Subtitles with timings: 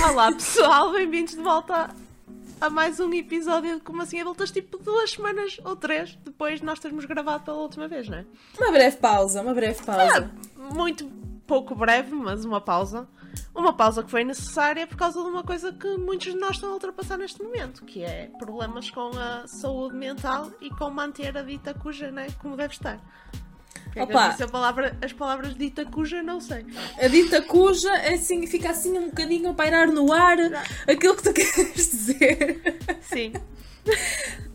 [0.00, 1.90] Olá pessoal, bem-vindos de volta
[2.60, 6.66] a mais um episódio de Como Assim Adultas, tipo duas semanas ou três depois de
[6.66, 8.24] nós termos gravado pela última vez, não é?
[8.58, 10.30] Uma breve pausa, uma breve pausa.
[10.58, 11.06] É, muito
[11.46, 13.06] pouco breve, mas uma pausa.
[13.54, 16.70] Uma pausa que foi necessária por causa de uma coisa que muitos de nós estão
[16.70, 21.42] a ultrapassar neste momento, que é problemas com a saúde mental e com manter a
[21.42, 22.98] dita cuja, né, como deve estar.
[23.94, 24.34] É Opa.
[24.50, 26.64] palavra, as palavras dita cuja não sei.
[26.98, 30.38] A dita cuja é assim, fica assim um bocadinho a pairar no ar
[30.86, 32.62] aquilo que tu queres dizer.
[33.02, 33.32] Sim.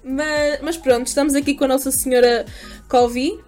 [0.04, 2.46] mas, mas pronto, estamos aqui com a Nossa Senhora
[2.90, 3.40] Covi.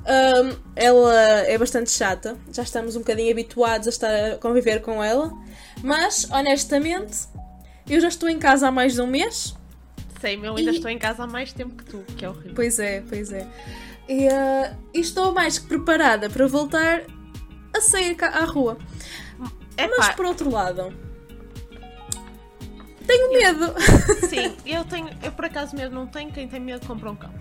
[0.00, 5.04] Um, ela é bastante chata, já estamos um bocadinho habituados a estar a conviver com
[5.04, 5.30] ela,
[5.84, 7.28] mas honestamente,
[7.88, 9.54] eu já estou em casa há mais de um mês.
[10.20, 10.74] Sei, meu, ainda e...
[10.74, 12.54] estou em casa há mais tempo que tu, que é horrível.
[12.54, 13.46] Pois é, pois é.
[14.10, 17.02] E, uh, e estou mais que preparada para voltar
[17.72, 18.76] a sair à rua.
[19.76, 19.94] Epá.
[19.98, 20.92] Mas por outro lado,
[23.06, 23.72] tenho medo.
[24.28, 27.32] sim, eu tenho, eu por acaso medo não tenho, quem tem medo compra um cão.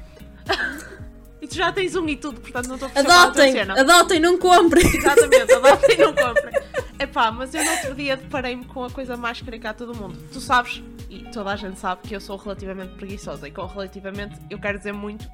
[1.41, 4.85] E tu já tens um e tudo, portanto não estou a Adotem, adotem, não comprem.
[4.85, 6.53] Exatamente, adotem, não comprem.
[6.99, 10.19] Epá, mas eu no outro dia deparei-me com a coisa mais caricata do mundo.
[10.33, 13.47] Tu sabes, e toda a gente sabe, que eu sou relativamente preguiçosa.
[13.47, 15.31] E com relativamente, eu quero dizer muito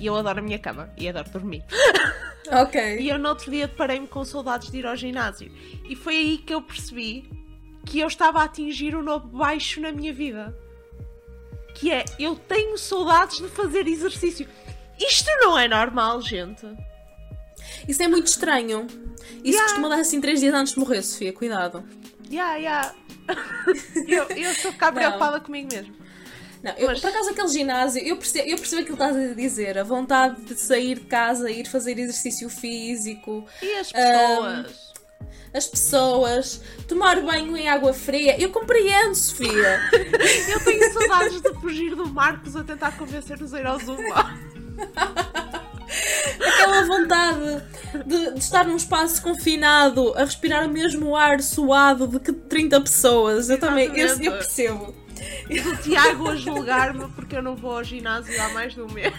[0.00, 1.64] e eu adoro a minha cama e adoro dormir.
[2.50, 2.98] Ok.
[2.98, 5.52] E eu no outro dia deparei-me com saudades de ir ao ginásio.
[5.86, 7.30] E foi aí que eu percebi
[7.84, 10.56] que eu estava a atingir o um novo baixo na minha vida.
[11.74, 14.48] Que é, eu tenho saudades de fazer exercício.
[14.98, 16.66] Isto não é normal, gente.
[17.86, 18.86] Isso é muito estranho.
[19.44, 19.62] Isso yeah.
[19.64, 21.32] costuma dar assim 3 dias antes de morrer, Sofia.
[21.32, 21.84] Cuidado.
[22.30, 22.94] Ya, yeah, ya.
[24.08, 24.34] Yeah.
[24.34, 25.94] eu, eu estou a ficar preocupada comigo mesmo.
[26.62, 27.00] Não, eu, Mas...
[27.00, 30.42] por acaso aquele ginásio, eu percebo, eu percebo aquilo que estás a dizer, a vontade
[30.42, 33.46] de sair de casa, ir fazer exercício físico.
[33.62, 34.66] E as pessoas?
[34.66, 34.88] Um,
[35.54, 38.40] as pessoas, tomar banho em água fria.
[38.40, 39.80] Eu compreendo, Sofia.
[39.92, 44.34] eu tenho saudades de fugir do Marcos a tentar convencer-nos a ir ao Zumba.
[46.38, 47.62] Aquela vontade
[48.04, 52.80] de, de, estar num espaço confinado a respirar o mesmo ar suado de que 30
[52.82, 53.48] pessoas.
[53.48, 54.94] Eu também, eu, eu percebo.
[55.48, 58.90] E do Tiago a julgar-me porque eu não vou ao ginásio há mais de um
[58.90, 59.12] mês.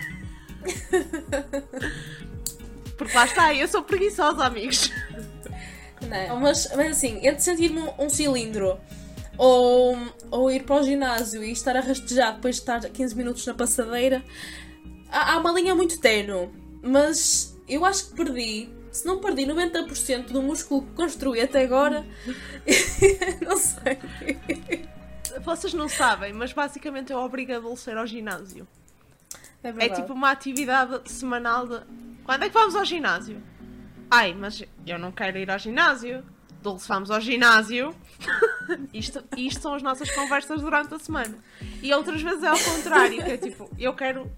[2.98, 4.92] Porque lá está, eu sou preguiçosa, amigos.
[6.02, 8.80] Não, mas, mas assim, entre sentir-me um, um cilindro
[9.38, 9.98] ou,
[10.30, 13.54] ou ir para o ginásio e estar a rastejar depois de estar 15 minutos na
[13.54, 14.24] passadeira,
[15.10, 16.50] há, há uma linha muito tenue.
[16.82, 22.06] Mas eu acho que perdi se não perdi 90% do músculo que construí até agora,
[23.42, 23.98] não sei
[25.42, 28.68] vocês não sabem, mas basicamente eu obrigo a Dulce a ir ao ginásio.
[29.64, 31.82] É, é tipo uma atividade semanal de.
[32.24, 33.42] Quando é que vamos ao ginásio?
[34.10, 36.24] Ai, mas eu não quero ir ao ginásio.
[36.62, 37.96] Dulce, vamos ao ginásio.
[38.94, 41.38] isto, isto são as nossas conversas durante a semana.
[41.82, 44.30] E outras vezes é ao contrário, que é tipo, eu quero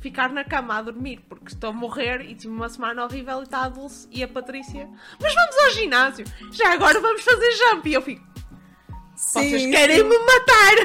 [0.00, 3.42] ficar na cama a dormir porque estou a morrer e tive uma semana horrível e
[3.42, 4.88] está a Dulce e a Patrícia.
[5.20, 6.24] Mas vamos ao ginásio!
[6.52, 7.88] Já agora vamos fazer jump!
[7.88, 8.24] E eu fico,
[9.16, 10.76] Sim, Vocês querem me matar!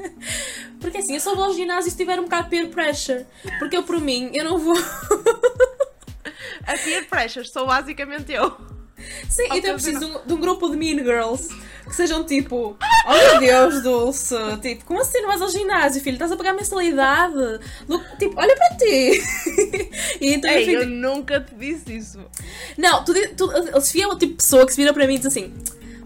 [0.78, 3.24] Porque assim, eu só vou ao ginásio se tiver um bocado de peer pressure.
[3.58, 4.76] Porque eu, por mim, eu não vou.
[6.66, 8.50] A peer pressure sou basicamente eu.
[9.28, 11.48] Sim, então eu preciso de um, de um, grupo de mean girls
[11.86, 12.76] que sejam tipo:
[13.08, 14.34] Oh meu Deus, Dulce!
[14.60, 16.14] Tipo, como assim não vais ao ginásio, filho?
[16.14, 17.60] Estás a pagar mensalidade?
[18.18, 19.22] Tipo, olha para ti!
[20.20, 20.82] e então Ei, eu, fico...
[20.82, 22.18] eu nunca te disse isso.
[22.76, 25.14] Não, tu, tu, a Sofia é o tipo de pessoa que se vira para mim
[25.14, 25.54] e diz assim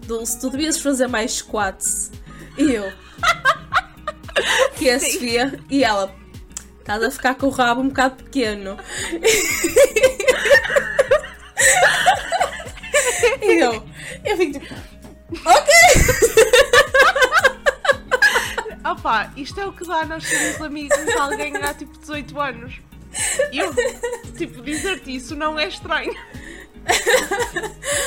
[0.05, 2.11] Dulce, tu devias fazer mais squats.
[2.57, 2.91] E eu.
[4.77, 5.59] que é a Sofia.
[5.69, 6.13] E ela.
[6.79, 8.77] Estás a ficar com o rabo um bocado pequeno.
[13.41, 13.83] e eu.
[14.23, 14.75] Eu fico tipo.
[15.45, 15.73] Ok!
[18.91, 22.75] Opa, isto é o que dá nós sermos amigos de alguém há tipo 18 anos.
[23.51, 23.73] Eu,
[24.37, 26.13] tipo, dizer-te isso não é estranho.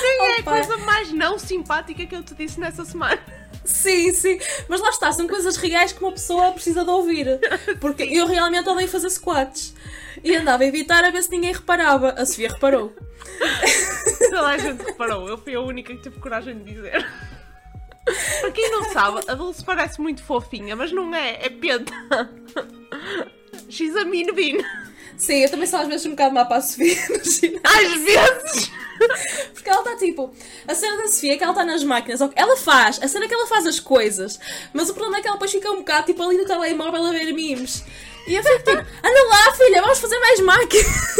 [0.03, 3.21] Nem é a coisa mais não simpática que eu te disse nessa semana.
[3.65, 4.39] Sim, sim.
[4.69, 7.39] Mas lá está, são coisas reais que uma pessoa precisa de ouvir.
[7.80, 9.75] Porque eu realmente odeio fazer squats.
[10.25, 12.10] E andava a evitar a ver se ninguém reparava.
[12.10, 12.95] A Sofia reparou.
[14.30, 15.28] Toda a gente reparou.
[15.28, 17.07] Eu fui a única que tive coragem de dizer.
[18.41, 21.92] Para quem não sabe, a Dulce parece muito fofinha, mas não é, é penta.
[23.69, 24.65] She's a mean bean.
[25.18, 27.60] Sim, eu também sou às vezes um bocado má para a Sofia no ginásio.
[27.65, 28.70] Às vezes!
[29.53, 30.32] Porque que ela está tipo.
[30.66, 32.20] A cena da Sofia é que ela está nas máquinas.
[32.34, 34.41] Ela faz, a cena é que ela faz as coisas.
[34.72, 37.10] Mas o problema é que ela depois fica um bocado tipo ali no telemóvel a
[37.10, 37.84] ver memes.
[38.28, 41.16] E eu fico tipo, anda lá, filha, vamos fazer mais máquinas.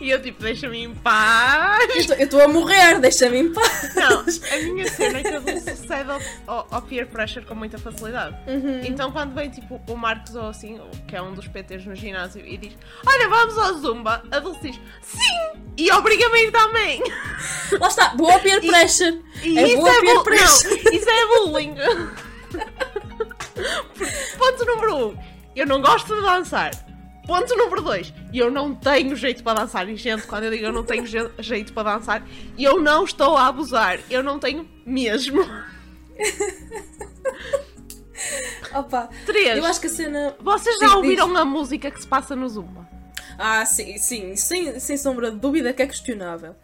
[0.00, 2.08] E eu tipo, deixa-me em paz.
[2.08, 3.94] Eu estou a morrer, deixa-me em paz.
[3.94, 5.42] Não, a minha cena é que eu
[5.76, 6.10] sucede
[6.46, 8.34] ao, ao, peer pressure com muita facilidade.
[8.46, 8.80] Uhum.
[8.84, 12.42] Então quando vem tipo o Marcos ou assim, que é um dos PTs no ginásio,
[12.46, 12.72] e diz:
[13.06, 15.60] Olha, vamos ao Zumba, a Dulce diz: Sim!
[15.76, 17.02] E obriga-me a ir também.
[17.78, 19.22] Lá está, boa peer pressure.
[19.42, 20.82] E, e é isso, boa é peer pressure.
[20.82, 21.74] Não, isso é bullying.
[24.38, 25.08] Ponto número 1.
[25.08, 25.29] Um,
[25.60, 26.70] eu não gosto de dançar.
[27.26, 28.14] Ponto número 2.
[28.32, 29.86] Eu não tenho jeito para dançar.
[29.88, 32.26] E, gente, quando eu digo eu não tenho je jeito para dançar,
[32.58, 34.00] eu não estou a abusar.
[34.08, 35.42] Eu não tenho mesmo.
[38.74, 39.10] Opa.
[39.26, 39.58] 3.
[39.58, 40.34] Eu acho que a cena.
[40.40, 42.88] Vocês já ouviram a música que se passa no Zumba?
[43.38, 44.34] Ah, sim, sim.
[44.36, 46.56] Sem, sem sombra de dúvida que é questionável.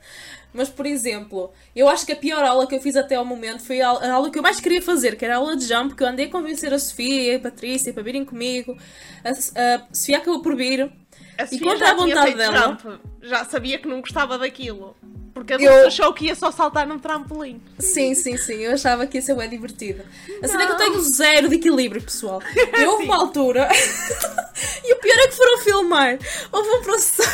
[0.56, 3.62] Mas, por exemplo, eu acho que a pior aula que eu fiz até ao momento
[3.62, 6.02] foi a aula que eu mais queria fazer, que era a aula de jump, que
[6.02, 8.76] eu andei a convencer a Sofia e a Patrícia para virem comigo.
[9.22, 10.90] A, a Sofia acabou por vir.
[11.38, 12.78] A e contra a vontade dela.
[12.82, 13.00] Jump.
[13.22, 14.96] Já sabia que não gostava daquilo.
[15.36, 15.86] Porque a eu...
[15.86, 17.60] achou que ia só saltar num trampolim.
[17.78, 18.54] Sim, sim, sim.
[18.54, 20.02] Eu achava que ia ser bem divertido.
[20.42, 22.40] A cena é que eu tenho zero de equilíbrio, pessoal.
[22.56, 23.68] E houve uma altura.
[24.82, 26.18] e o pior é que foram filmar.
[26.50, 27.26] Houve um professor.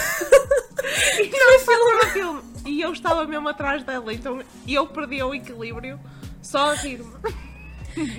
[1.20, 6.00] e não filmar filme e eu estava mesmo atrás dela, então eu perdi o equilíbrio
[6.42, 7.12] só a rir-me.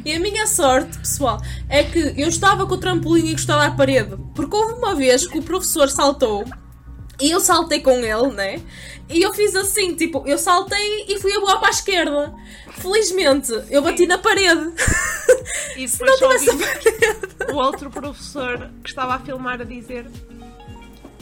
[0.05, 4.15] E a minha sorte, pessoal, é que eu estava com o trampolim encostado à parede,
[4.33, 6.45] porque houve uma vez que o professor saltou
[7.19, 8.61] e eu saltei com ele, né?
[9.09, 12.33] E eu fiz assim, tipo, eu saltei e fui a boa para a esquerda.
[12.71, 14.73] Felizmente, eu bati na parede.
[15.77, 17.53] E Se não tivesse a parede.
[17.53, 20.09] O outro professor que estava a filmar a dizer: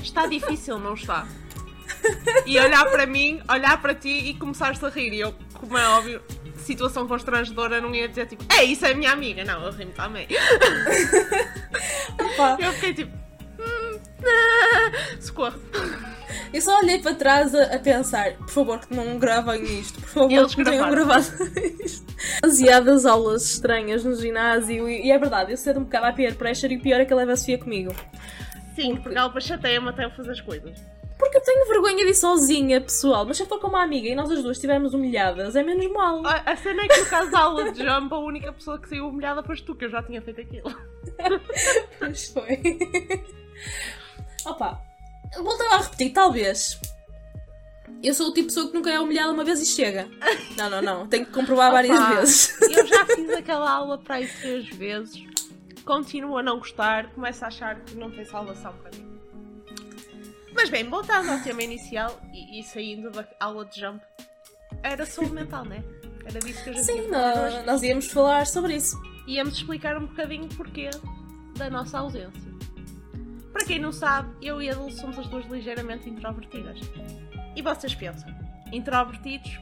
[0.02, 1.28] Está difícil, não está?
[2.46, 5.14] e olhar para mim, olhar para ti e começar-se a rir.
[5.14, 6.22] E eu, como é óbvio,
[6.58, 9.44] situação constrangedora, não ia dizer tipo, é isso é minha amiga.
[9.44, 10.28] Não, eu ri-me também.
[12.60, 13.12] eu fiquei tipo,
[15.20, 15.60] socorro.
[16.54, 20.10] Eu só olhei para trás a, a, pensar, por favor, que não gravem isto, por
[20.10, 21.26] favor, Eles que não tenham gravado
[21.84, 22.06] isto.
[22.42, 26.36] Demasiadas aulas estranhas no ginásio e, e, é verdade, eu cedo um bocado a peer
[26.36, 27.94] pressure e o pior é que ela leva a Sofia comigo.
[28.76, 30.78] Sim, porque, ela chateia-me até eu fazer as coisas.
[31.18, 33.26] Porque eu tenho vergonha de ir sozinha, pessoal.
[33.26, 35.86] Mas se eu for com uma amiga e nós as duas estivermos humilhadas, é menos
[35.92, 36.26] mal.
[36.26, 38.90] A, a cena é que no caso da aula de jump, a única pessoa que
[38.90, 40.76] saiu humilhada foste tu, que eu já tinha feito aquilo.
[42.00, 42.60] pois foi.
[44.46, 44.82] Opa,
[45.38, 46.80] voltava a repetir, talvez.
[48.04, 50.10] Eu sou o tipo de pessoa que nunca é humilhada uma vez e chega.
[50.58, 51.08] Não, não, não.
[51.08, 52.62] Tenho que comprovar Opa, várias vezes.
[52.62, 55.24] Eu já fiz aquela aula para aí três vezes.
[55.86, 57.12] Continuo a não gostar.
[57.14, 59.12] Começo a achar que não tem salvação para mim.
[60.54, 64.04] Mas bem, voltando ao tema inicial e, e, saindo da aula de jump,
[64.84, 65.84] era saúde mental, né?
[66.26, 69.00] Era disso que a gente Sim, nós, nós íamos falar sobre isso.
[69.28, 70.90] Íamos explicar um bocadinho o porquê
[71.56, 72.51] da nossa ausência.
[73.62, 76.80] Para quem não sabe, eu e a Dulce somos as duas ligeiramente introvertidas.
[77.56, 78.28] E vocês pensam,
[78.72, 79.60] introvertidos?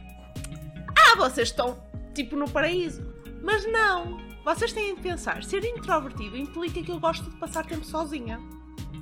[0.98, 1.78] Ah, vocês estão
[2.16, 3.06] tipo no paraíso.
[3.44, 4.18] Mas não!
[4.46, 8.40] Vocês têm de pensar, ser introvertido implica que eu gosto de passar tempo sozinha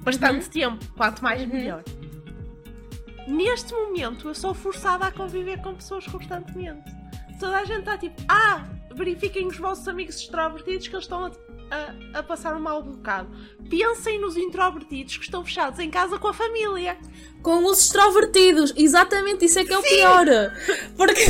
[0.02, 0.52] bastante uhum.
[0.52, 1.48] tempo, quanto mais uhum.
[1.48, 1.84] melhor.
[3.28, 6.90] Neste momento eu sou forçada a conviver com pessoas constantemente.
[7.40, 8.64] Toda a gente está tipo, ah,
[8.96, 11.32] verifiquem os vossos amigos extrovertidos que eles estão a,
[11.70, 13.30] a, a, passar um mau bocado.
[13.70, 16.98] Pensem nos introvertidos que estão fechados em casa com a família.
[17.42, 19.96] Com os extrovertidos, exatamente isso é que é o Sim.
[19.96, 20.26] pior.
[20.96, 21.22] Porque,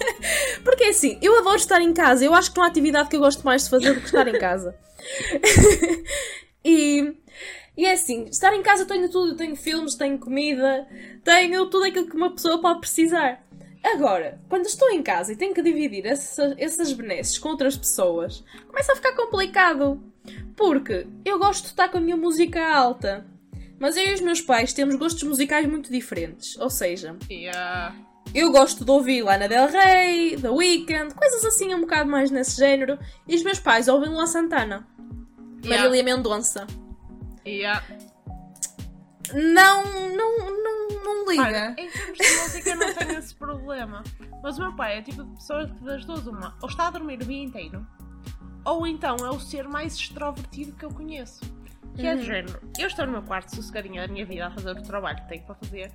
[0.64, 3.20] porque assim, eu adoro estar em casa, eu acho que não há atividade que eu
[3.20, 4.74] gosto mais de fazer do que estar em casa.
[6.64, 7.14] e
[7.76, 10.86] e é assim, estar em casa tenho tudo, tenho filmes, tenho comida,
[11.24, 13.43] tenho tudo aquilo que uma pessoa pode precisar.
[13.84, 18.42] Agora, quando estou em casa e tenho que dividir essas, essas benesses com outras pessoas,
[18.66, 20.02] começa a ficar complicado.
[20.56, 23.26] Porque eu gosto de estar com a minha música alta,
[23.78, 26.56] mas eu e os meus pais temos gostos musicais muito diferentes.
[26.58, 27.94] Ou seja, yeah.
[28.34, 32.56] eu gosto de ouvir Lana Del Rey, The Weeknd, coisas assim um bocado mais nesse
[32.56, 32.98] género,
[33.28, 34.88] e os meus pais ouvem Lua Santana,
[35.62, 35.84] yeah.
[35.84, 36.66] Marília Mendonça.
[37.46, 37.84] Yeah.
[39.34, 40.63] Não, não,
[41.04, 41.42] não, liga.
[41.42, 44.02] Olha, em termos de música eu não tenho esse problema.
[44.42, 46.90] Mas o meu pai é tipo de pessoa que das duas uma, ou está a
[46.90, 47.86] dormir o dia inteiro,
[48.64, 51.40] ou então é o ser mais extrovertido que eu conheço.
[51.94, 52.08] Que uhum.
[52.08, 54.82] é do género, eu estou no meu quarto sossegadinha da minha vida a fazer o
[54.82, 55.92] trabalho que tenho para fazer,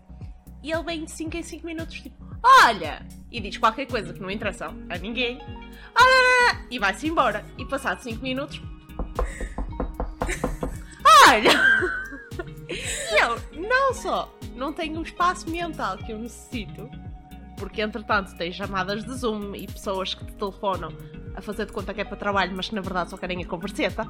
[0.63, 2.15] e ele vem de 5 em 5 minutos, tipo,
[2.63, 3.05] olha!
[3.31, 5.39] E diz qualquer coisa que não interessa a ninguém,
[5.95, 6.65] olha!
[6.71, 7.45] E vai-se embora.
[7.57, 8.59] E passado 5 minutos,
[11.27, 11.51] Olha!
[12.69, 13.35] E eu,
[13.67, 16.89] não só não tenho o espaço mental que eu necessito,
[17.57, 20.95] Porque entretanto tens chamadas de Zoom e pessoas que te telefonam
[21.35, 23.47] a fazer de conta que é para trabalho, mas que na verdade só querem a
[23.47, 24.03] converseta.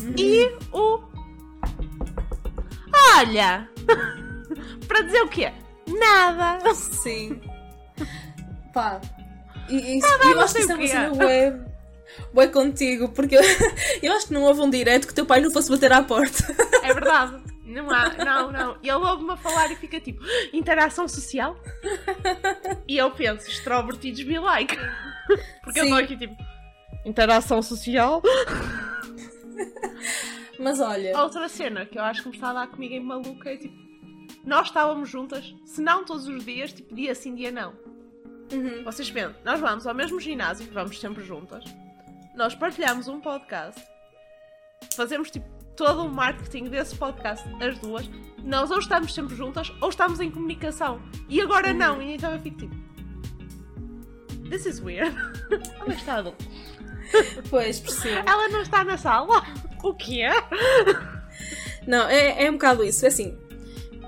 [0.00, 0.14] Uhum.
[0.16, 1.00] E o.
[3.16, 3.68] Olha!
[4.88, 5.52] para dizer o quê?
[5.86, 6.74] Nada!
[6.74, 7.40] Sim.
[8.72, 9.00] Pá.
[9.68, 11.70] E, e, Nada, eu acho que isso é uma cena web.
[12.52, 13.42] Contigo, porque eu,
[14.02, 16.44] eu acho que não houve um direto que teu pai não fosse bater à porta.
[16.82, 17.49] É verdade.
[17.70, 18.76] Não há, não, não.
[18.82, 20.22] E ele ouve-me a falar e fica tipo,
[20.52, 21.56] interação social?
[22.86, 24.76] E eu penso, extrovertidos be like.
[25.62, 25.80] Porque Sim.
[25.80, 26.36] eu estou aqui tipo,
[27.04, 28.22] interação social?
[30.58, 31.18] Mas olha.
[31.18, 33.74] Outra cena que eu acho que me está a dar comigo em maluca é tipo,
[34.44, 37.72] nós estávamos juntas, se não todos os dias, tipo dia sim, dia não.
[38.52, 38.82] Uhum.
[38.84, 41.64] Vocês pensam, nós vamos ao mesmo ginásio, vamos sempre juntas,
[42.34, 43.80] nós partilhamos um podcast,
[44.94, 48.08] fazemos tipo todo o marketing desse podcast, as duas,
[48.42, 51.00] nós ou estamos sempre juntas ou estamos em comunicação.
[51.28, 52.74] E agora não, e então eu fico tipo.
[54.48, 55.14] This is weird.
[55.82, 56.32] Onde está a
[57.48, 58.28] Pois, percebo.
[58.28, 59.44] Ela não está na sala?
[59.82, 60.26] O quê?
[61.86, 63.06] Não, é, é um bocado isso.
[63.06, 63.34] É assim,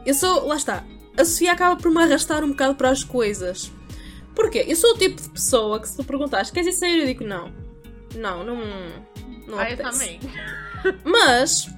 [0.04, 0.46] eu sou.
[0.46, 0.84] Lá está.
[1.16, 3.72] A Sofia acaba por me arrastar um bocado para as coisas.
[4.34, 4.66] Porquê?
[4.68, 7.00] Eu sou o tipo de pessoa que se tu perguntares, queres ir sair?
[7.00, 7.50] Eu digo não.
[8.14, 8.56] Não, não.
[9.46, 10.20] Não ah, eu também.
[11.04, 11.68] Mas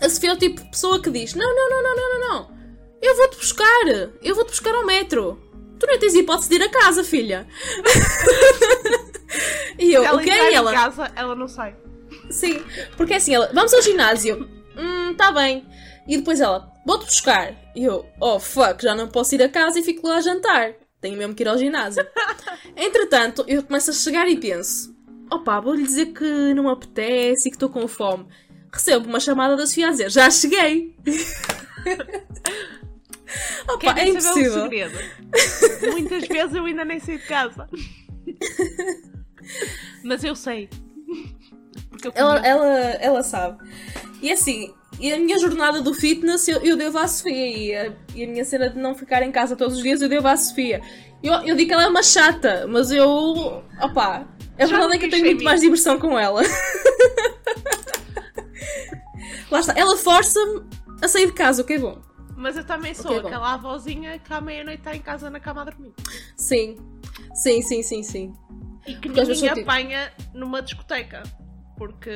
[0.00, 2.28] a Sofia é o tipo de pessoa que diz: Não, não, não, não, não, não,
[2.28, 2.56] não.
[3.00, 3.86] Eu vou-te buscar.
[4.22, 5.40] Eu vou-te buscar ao metro.
[5.78, 7.46] Tu nem tens hipótese de ir a casa, filha.
[9.78, 10.72] e eu, ela o que é ela?
[10.72, 11.76] casa, ela não sai.
[12.30, 12.62] Sim,
[12.96, 14.48] porque é assim, ela, vamos ao ginásio.
[14.76, 15.66] Hum, tá bem.
[16.08, 17.54] E depois ela, vou-te buscar.
[17.74, 20.74] E eu, oh fuck, já não posso ir a casa e fico lá a jantar.
[21.00, 22.06] Tenho mesmo que ir ao ginásio.
[22.74, 24.95] Entretanto, eu começo a chegar e penso:
[25.30, 28.26] opá, vou-lhe dizer que não me apetece e que estou com fome.
[28.72, 30.94] Recebo uma chamada da Sofia a dizer, já cheguei!
[33.68, 34.62] Opa, é impossível.
[34.62, 34.98] segredo.
[35.92, 37.68] Muitas vezes eu ainda nem saí de casa.
[40.02, 40.68] Mas eu sei.
[42.04, 43.58] Eu ela, ela, ela sabe.
[44.22, 47.34] E assim, e a minha jornada do fitness eu, eu devo à Sofia.
[47.34, 50.08] E a, e a minha cena de não ficar em casa todos os dias eu
[50.08, 50.80] devo à Sofia.
[51.22, 53.62] Eu, eu digo que ela é uma chata, mas eu.
[53.80, 54.26] opá,
[54.64, 56.42] a verdade é que eu tenho muito mais diversão com ela.
[59.50, 60.64] Lá está, ela força-me
[61.02, 62.00] a sair de casa, o que é bom.
[62.36, 65.62] Mas eu também sou okay, aquela avózinha que à meia-noite está em casa na cama
[65.62, 65.92] a dormir.
[66.36, 66.76] Sim,
[67.34, 68.34] sim, sim, sim, sim.
[68.86, 70.38] E que porque ninguém apanha tipo...
[70.38, 71.22] numa discoteca.
[71.76, 72.10] Porque,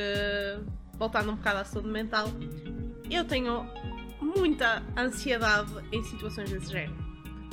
[0.93, 2.27] voltando um bocado à saúde mental,
[3.09, 3.67] eu tenho
[4.19, 6.95] muita ansiedade em situações desse género.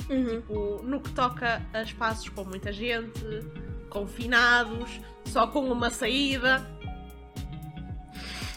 [0.09, 0.25] Uhum.
[0.25, 3.21] Tipo, no que toca a espaços com muita gente,
[3.89, 6.65] confinados, só com uma saída.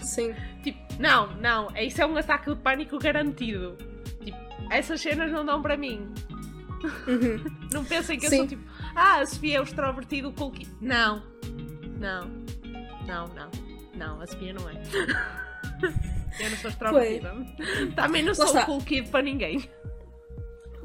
[0.03, 0.35] Sim.
[0.63, 3.77] Tipo, não, não, isso é um ataque de pânico garantido.
[4.25, 4.39] Tipo,
[4.71, 6.09] essas cenas não dão para mim.
[7.07, 7.45] Uhum.
[7.73, 8.35] não pensem que Sim.
[8.35, 10.69] eu sou tipo, ah, a Sofia é o extrovertido cool kid.
[10.81, 11.23] Não,
[11.99, 12.29] não,
[13.07, 13.51] não, não,
[13.95, 14.75] não, a Sofia não é.
[16.41, 17.35] eu não sou extrovertida.
[17.95, 19.69] Também não sou cool kid para ninguém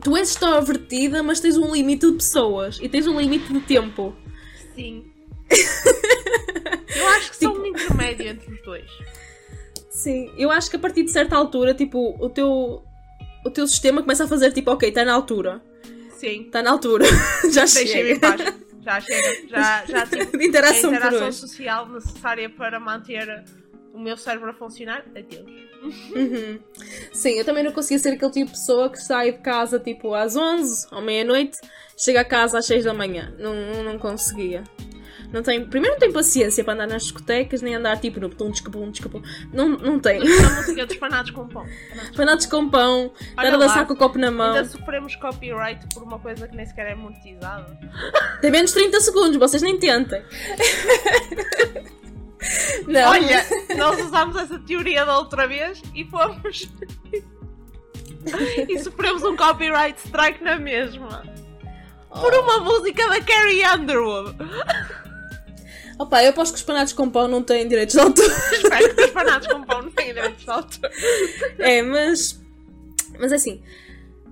[0.01, 4.15] tu és extrovertida, mas tens um limite de pessoas e tens um limite de tempo.
[4.77, 5.11] Sim.
[6.95, 7.55] eu acho que tipo...
[7.55, 8.91] sou um intermédio entre os dois.
[9.89, 12.83] Sim, eu acho que a partir de certa altura, tipo, o teu,
[13.43, 15.59] o teu sistema começa a fazer tipo, ok, está na altura.
[16.11, 16.43] Sim.
[16.43, 17.05] Está na altura.
[17.51, 18.19] já chega.
[18.83, 19.47] Já chega.
[19.49, 23.43] Já, já tive interação, a interação social necessária para manter
[23.91, 25.03] o meu cérebro a funcionar.
[25.15, 25.66] Adeus.
[25.83, 26.59] Uhum.
[27.11, 30.13] Sim, eu também não conseguia ser aquele tipo de pessoa que sai de casa tipo
[30.13, 31.57] às 11 ou meia-noite,
[31.97, 33.33] chega a casa às 6 da manhã.
[33.37, 34.63] Não, não conseguia.
[35.31, 38.49] Não tenho, primeiro não tenho paciência para andar nas discotecas, nem andar tipo no tum
[38.49, 39.21] descapum, descapum.
[39.51, 40.21] Não, não tenho.
[40.21, 41.65] Música dos panados com pão.
[42.15, 44.55] Panados com pão, estar a dançar com o copo na mão.
[44.55, 47.77] Ainda sofremos copyright por uma coisa que nem sequer é monetizada.
[48.41, 50.23] Tem menos 30 segundos, vocês nem tentem.
[52.87, 53.09] Não.
[53.09, 56.69] Olha, nós usámos essa teoria da outra vez e fomos.
[58.67, 61.23] e sofremos um copyright strike na mesma.
[62.09, 62.19] Oh.
[62.19, 64.37] Por uma música da Carrie Underwood.
[65.99, 68.31] Opa, eu aposto que os panados com pão não têm direitos de autor.
[68.51, 70.91] Espero que os panados com pão não tenham direitos de autor.
[71.57, 72.39] É, mas.
[73.19, 73.61] Mas assim.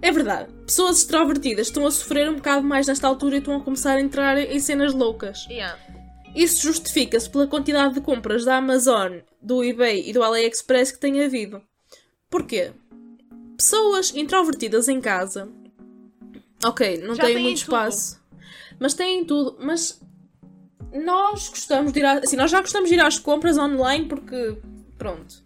[0.01, 3.61] É verdade, pessoas extrovertidas estão a sofrer um bocado mais nesta altura e estão a
[3.61, 5.47] começar a entrar em cenas loucas.
[5.49, 5.79] Yeah.
[6.35, 11.23] Isso justifica-se pela quantidade de compras da Amazon, do eBay e do AliExpress que tem
[11.23, 11.61] havido.
[12.29, 12.73] Porquê?
[13.57, 15.49] Pessoas introvertidas em casa.
[16.63, 18.21] Ok, não têm muito espaço.
[18.77, 19.57] Mas têm tudo.
[19.59, 20.01] Mas
[20.93, 24.57] nós gostamos de ir a, assim, nós já gostamos de ir às compras online porque
[24.97, 25.43] pronto.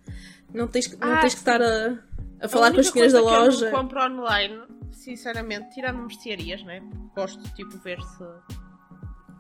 [0.52, 2.00] Não tens, não ah, tens que estar a,
[2.42, 3.68] a falar a com as senhoras da loja.
[3.68, 4.60] Eu compro online
[4.92, 6.82] sinceramente, tirando mercearias, né?
[7.16, 8.24] Gosto de tipo ver se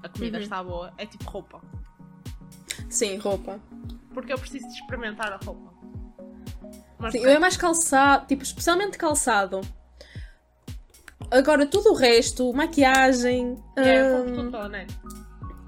[0.03, 0.43] a comida uhum.
[0.43, 0.93] está boa.
[0.97, 1.61] É tipo roupa.
[2.89, 3.59] Sim, roupa.
[4.13, 5.73] Porque eu preciso de experimentar a roupa.
[6.97, 9.61] Mas Sim, eu é mais calçado, tipo, especialmente calçado.
[11.31, 13.57] Agora, tudo o resto, maquiagem.
[13.75, 14.57] É, hum, tudo?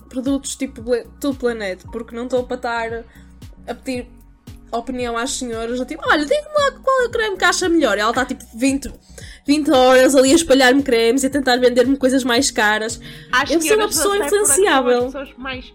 [0.10, 0.82] Produtos tipo
[1.20, 3.06] tudo planeta, porque não estou para estar
[3.68, 4.10] a pedir
[4.78, 7.98] opinião às senhoras, eu, tipo, olha, diga-me lá qual é o creme que acha melhor.
[7.98, 8.92] E ela está tipo 20,
[9.46, 13.00] 20 horas ali a espalhar-me cremes e a tentar vender-me coisas mais caras.
[13.32, 14.98] Às eu sou uma pessoa influenciável.
[14.98, 15.74] As pessoas mais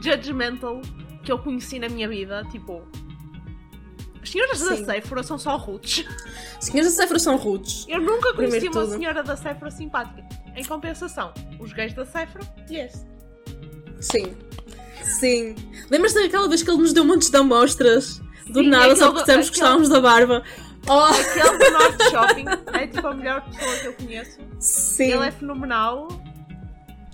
[0.00, 0.80] judgmental
[1.24, 2.82] que eu conheci na minha vida, tipo.
[4.22, 4.84] As senhoras Sim.
[4.84, 6.04] da Sephora são só roots.
[6.60, 7.86] Senhoras da Sephora são roots.
[7.88, 8.96] Eu nunca conheci uma tudo.
[8.96, 10.24] senhora da Sephora simpática.
[10.56, 13.04] Em compensação, os gays da Sephora, yes.
[14.00, 14.34] Sim.
[15.02, 15.54] Sim.
[15.90, 18.23] Lembras-te daquela vez que ele nos deu montes de amostras?
[18.48, 20.42] Do Sim, nada, só porque dissemos que gostávamos da barba.
[20.86, 20.92] Oh.
[20.92, 22.44] Aquele do Norte Shopping
[22.78, 24.38] é tipo a melhor pessoa que eu conheço.
[24.58, 25.12] Sim.
[25.12, 26.08] Ele é fenomenal.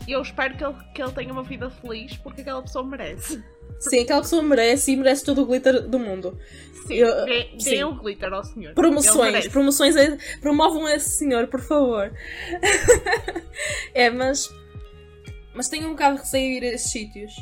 [0.09, 3.43] E eu espero que ele, que ele tenha uma vida feliz porque aquela pessoa merece.
[3.79, 6.39] Sim, aquela pessoa merece e merece todo o glitter do mundo.
[6.87, 7.83] Sim, eu, dê, sim.
[7.85, 8.75] o glitter ao senhor.
[8.75, 12.13] Promoções, promoções, é, promovam esse senhor, por favor.
[13.95, 14.51] é, mas.
[15.55, 17.33] Mas tenho um bocado de receio de ir a esses sítios.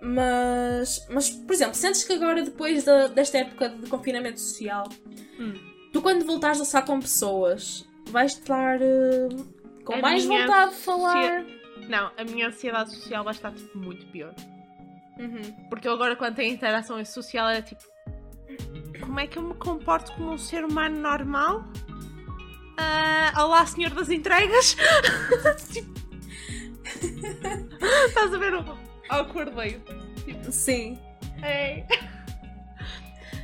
[0.00, 4.86] Mas, mas, por exemplo, sentes que agora, depois de, desta época de confinamento social,
[5.38, 5.54] hum.
[5.92, 10.80] tu quando voltares a estar com pessoas, vais estar uh, com a mais vontade de
[10.80, 11.44] falar?
[11.88, 14.34] Não, a minha ansiedade social vai estar tipo, muito pior.
[15.18, 15.68] Uhum.
[15.68, 17.82] Porque eu agora, quando tenho interação social, é tipo:
[19.00, 21.64] como é que eu me comporto como um ser humano normal?
[22.74, 24.76] Uh, olá, senhor das entregas!
[25.72, 25.94] tipo...
[28.08, 28.83] Estás a ver o
[29.54, 29.80] way?
[30.24, 30.52] Tipo...
[30.52, 30.98] Sim.
[31.42, 31.84] É.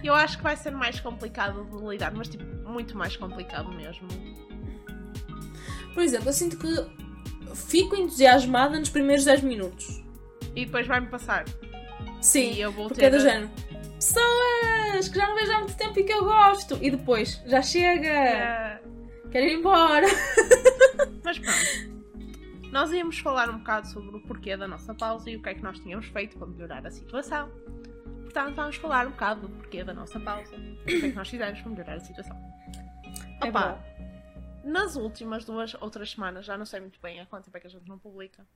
[0.03, 4.09] Eu acho que vai ser mais complicado de lidar, mas tipo, muito mais complicado mesmo.
[5.93, 10.03] Por exemplo, eu sinto que fico entusiasmada nos primeiros 10 minutos.
[10.55, 11.45] E depois vai-me passar.
[12.21, 13.07] Sim, e eu vou porque ter...
[13.07, 13.51] é do género.
[13.95, 16.79] Pessoas que já não vejo há muito tempo e que eu gosto.
[16.81, 18.09] E depois, já chega.
[18.09, 18.81] É...
[19.31, 20.07] Quero ir embora.
[21.23, 21.90] Mas pronto.
[22.73, 25.55] Nós íamos falar um bocado sobre o porquê da nossa pausa e o que é
[25.55, 27.51] que nós tínhamos feito para melhorar a situação.
[28.23, 31.17] Portanto, vamos falar um bocado do porquê da nossa pausa e o que é que
[31.17, 32.37] nós fizemos para melhorar a situação.
[33.43, 33.83] É Opa,
[34.63, 37.61] nas últimas duas ou três semanas, já não sei muito bem há quanto tempo é
[37.61, 38.47] que a gente não publica,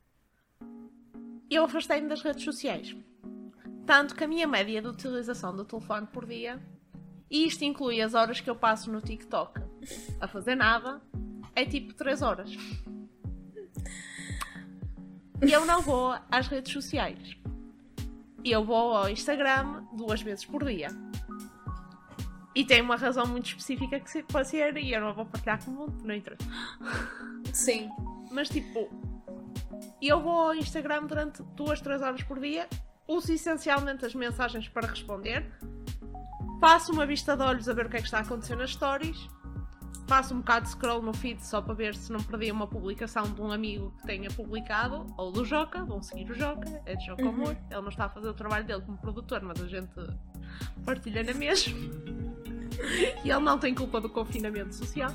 [1.51, 2.97] eu afastei-me das redes sociais.
[3.85, 6.63] Tanto que a minha média de utilização do telefone por dia,
[7.29, 9.61] e isto inclui as horas que eu passo no TikTok
[10.21, 11.03] a fazer nada,
[11.55, 12.57] é tipo 3 horas.
[15.43, 17.37] E eu não vou às redes sociais.
[18.45, 20.89] Eu vou ao Instagram duas vezes por dia.
[22.55, 25.65] E tem uma razão muito específica que se pode ser e eu não vou partilhar
[25.65, 26.49] com o mundo, não interessa.
[27.53, 27.91] Sim.
[28.31, 28.89] Mas tipo,
[30.01, 32.69] eu vou ao Instagram durante duas, três horas por dia,
[33.09, 35.51] uso essencialmente as mensagens para responder,
[36.61, 38.71] passo uma vista de olhos a ver o que é que está a acontecer nas
[38.71, 39.29] stories
[40.07, 43.25] faço um bocado de scroll no feed só para ver se não perdi uma publicação
[43.25, 47.07] de um amigo que tenha publicado, ou do Joca, vão seguir o Joca, é de
[47.07, 47.29] Joca uhum.
[47.31, 47.57] Amor.
[47.71, 49.95] Ele não está a fazer o trabalho dele como produtor, mas a gente
[50.85, 51.77] partilha na mesma.
[53.25, 55.13] e ele não tem culpa do confinamento social.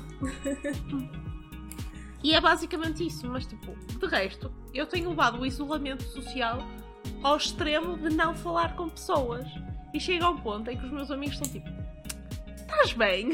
[2.22, 6.58] e é basicamente isso, mas tipo, de resto, eu tenho levado o isolamento social
[7.22, 9.46] ao extremo de não falar com pessoas.
[9.92, 11.68] E chega a um ponto em que os meus amigos estão tipo:
[12.56, 13.30] Estás bem?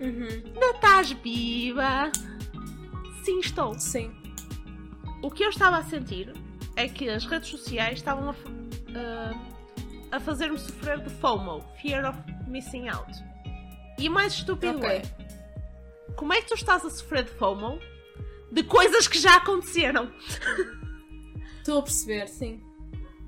[0.00, 0.52] Uhum.
[0.54, 2.10] Não estás viva?
[3.24, 3.78] Sim, estou.
[3.78, 4.12] Sim.
[5.22, 6.32] O que eu estava a sentir
[6.76, 9.40] é que as redes sociais estavam a, uh,
[10.12, 13.12] a fazer-me sofrer de FOMO Fear of Missing Out.
[13.98, 14.98] E o mais estúpido okay.
[14.98, 15.02] é
[16.18, 17.78] como é que tu estás a sofrer de FOMO
[18.50, 20.12] de coisas que já aconteceram?
[21.58, 22.60] Estou a perceber, sim.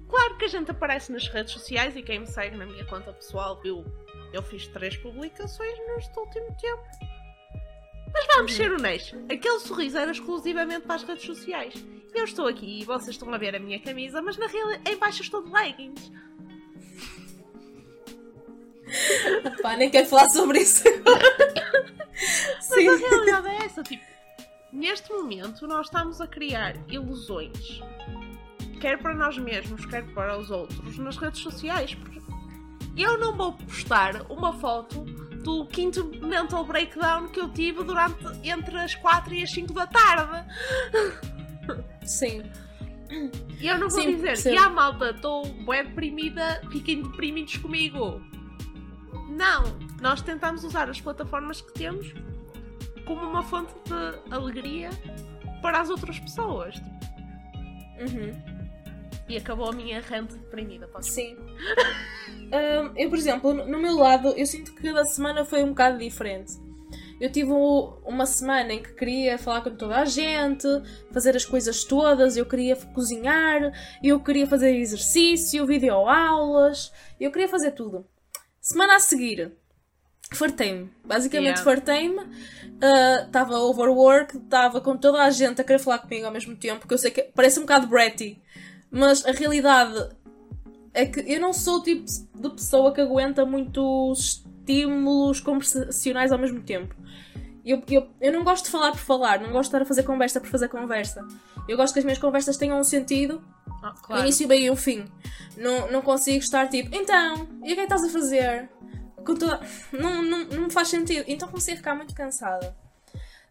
[0.09, 3.13] Claro que a gente aparece nas redes sociais e quem me segue na minha conta
[3.13, 3.85] pessoal viu
[4.33, 6.83] eu fiz três publicações neste último tempo.
[8.13, 11.75] Mas vamos ser honestos, aquele sorriso era exclusivamente para as redes sociais.
[12.13, 14.97] Eu estou aqui e vocês estão a ver a minha camisa, mas na realidade em
[14.97, 16.11] baixo estou de leggings.
[19.63, 20.83] Pá, nem quero falar sobre isso
[22.61, 22.87] Sim.
[22.87, 24.05] Mas a realidade é essa, tipo,
[24.73, 27.81] neste momento nós estamos a criar ilusões,
[28.81, 32.20] quer para nós mesmos, quer para os outros, nas redes sociais, porque
[33.03, 35.05] eu não vou postar uma foto
[35.43, 39.87] do quinto mental breakdown que eu tive durante entre as 4 e as 5 da
[39.87, 40.47] tarde.
[42.05, 42.43] Sim.
[43.59, 44.53] E eu não vou sim, dizer, sim.
[44.53, 48.21] e a malta, estou bem deprimida, fiquem deprimidos comigo.
[49.29, 49.65] Não,
[50.01, 52.13] nós tentamos usar as plataformas que temos
[53.05, 54.91] como uma fonte de alegria
[55.61, 56.77] para as outras pessoas.
[57.99, 58.50] Uhum.
[59.31, 60.89] E acabou a minha rente deprimida.
[60.89, 61.13] Posso?
[61.13, 61.37] Sim.
[61.37, 65.99] um, eu, por exemplo, no meu lado, eu sinto que cada semana foi um bocado
[65.99, 66.53] diferente.
[67.21, 70.67] Eu tive uma semana em que queria falar com toda a gente,
[71.13, 76.91] fazer as coisas todas, eu queria cozinhar, eu queria fazer exercício, videoaulas,
[77.21, 78.07] eu queria fazer tudo.
[78.59, 79.53] Semana a seguir,
[80.33, 80.91] fartei-me.
[81.05, 81.63] Basicamente yeah.
[81.63, 82.21] fartei-me.
[83.27, 86.89] Estava uh, overwork, estava com toda a gente a querer falar comigo ao mesmo tempo,
[86.89, 88.41] que eu sei que parece um bocado bratty,
[88.91, 90.11] mas a realidade
[90.93, 96.39] é que eu não sou o tipo de pessoa que aguenta muitos estímulos conversacionais ao
[96.39, 96.95] mesmo tempo.
[97.65, 100.03] Eu, eu, eu não gosto de falar por falar, não gosto de estar a fazer
[100.03, 101.27] conversa por fazer conversa.
[101.69, 103.43] Eu gosto que as minhas conversas tenham um sentido,
[103.83, 104.23] ah, claro.
[104.23, 105.05] início, meio e um fim.
[105.57, 108.69] Não, não consigo estar tipo, então, e o que é que estás a fazer?
[109.93, 111.25] Não, não, não me faz sentido.
[111.29, 112.75] Então comecei a ficar muito cansada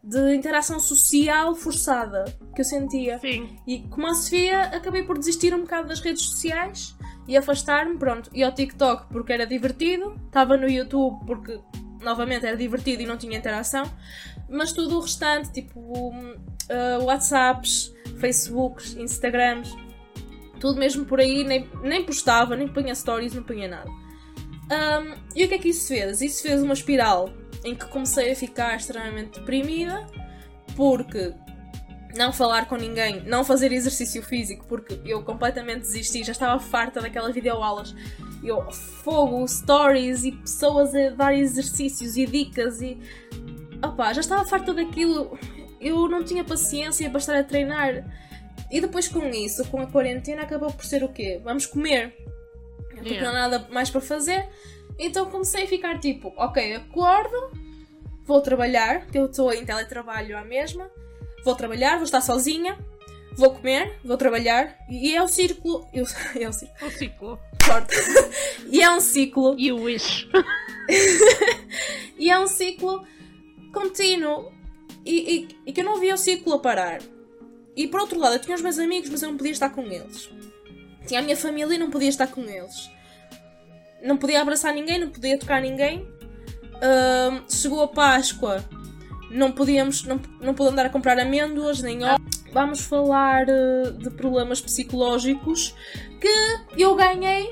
[0.03, 3.19] de interação social forçada que eu sentia.
[3.19, 3.57] Sim.
[3.67, 6.95] E como a Sofia, acabei por desistir um bocado das redes sociais
[7.27, 8.29] e afastar-me, pronto.
[8.33, 11.59] E ao TikTok porque era divertido, estava no YouTube porque
[12.01, 13.83] novamente era divertido e não tinha interação,
[14.49, 19.75] mas tudo o restante, tipo uh, WhatsApps, Facebooks, Instagrams,
[20.59, 23.89] tudo mesmo por aí, nem, nem postava, nem punha stories, não punha nada.
[23.89, 26.21] Um, e o que é que isso fez?
[26.21, 27.29] Isso fez uma espiral
[27.63, 30.07] em que comecei a ficar extremamente deprimida
[30.75, 31.33] porque
[32.15, 37.01] não falar com ninguém, não fazer exercício físico, porque eu completamente desisti, já estava farta
[37.01, 37.93] daquelas videoaulas.
[38.43, 42.97] Eu, fogo, stories e pessoas a dar exercícios e dicas e.
[43.85, 45.37] Opá, já estava farta daquilo.
[45.79, 48.03] Eu não tinha paciência para estar a treinar.
[48.71, 51.39] E depois com isso, com a quarentena, acabou por ser o quê?
[51.43, 52.15] Vamos comer.
[52.89, 53.31] Porque yeah.
[53.31, 54.47] não há nada mais para fazer.
[54.99, 57.51] Então comecei a ficar tipo, ok, acordo,
[58.25, 60.91] vou trabalhar, que eu estou em teletrabalho à mesma,
[61.45, 62.77] vou trabalhar, vou estar sozinha,
[63.37, 65.87] vou comer, vou trabalhar, e é o círculo.
[65.93, 66.05] Eu,
[66.37, 66.87] é o círculo.
[66.87, 67.39] O ciclo.
[67.65, 67.95] Corta.
[68.69, 69.55] e é um ciclo.
[69.57, 70.27] E o wish.
[72.19, 73.07] e é um ciclo
[73.73, 74.51] contínuo.
[75.05, 77.01] E, e, e, que eu não via o ciclo a parar.
[77.73, 79.83] E por outro lado, eu tinha os meus amigos, mas eu não podia estar com
[79.83, 80.29] eles.
[81.07, 82.89] Tinha a minha família e não podia estar com eles
[84.03, 86.01] não podia abraçar ninguém, não podia tocar ninguém.
[86.75, 88.63] Uh, chegou a Páscoa,
[89.29, 92.19] não podíamos, não, não pude andar a comprar amêndoas nem ovos.
[92.51, 95.75] Vamos falar uh, de problemas psicológicos
[96.19, 97.51] que eu ganhei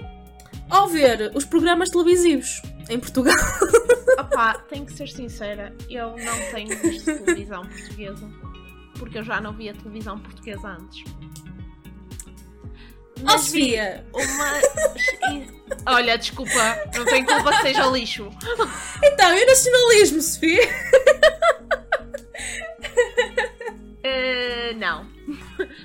[0.69, 3.35] ao ver os programas televisivos em Portugal.
[4.19, 8.27] Opá, tenho que ser sincera, eu não tenho visto televisão portuguesa
[8.97, 11.03] porque eu já não via televisão portuguesa antes.
[13.23, 14.05] Mas oh, Sofia!
[14.13, 15.93] Uma...
[15.93, 18.29] Olha, desculpa, não tenho culpa que seja lixo.
[19.03, 20.69] Então, e o nacionalismo, Sofia?
[24.07, 25.05] Uh, não.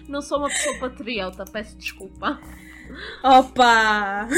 [0.09, 2.41] Não sou uma pessoa patriota, peço desculpa.
[3.23, 4.29] Opa!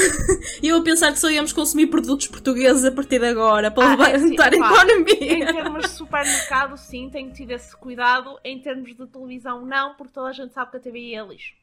[0.63, 4.07] Eu a pensar que só íamos consumir produtos portugueses a partir de agora para ah,
[4.07, 5.33] levantar é, a economia.
[5.33, 8.39] Em termos de supermercado, sim, tenho tido esse cuidado.
[8.43, 11.53] Em termos de televisão, não, porque toda a gente sabe que a TVI é lixo.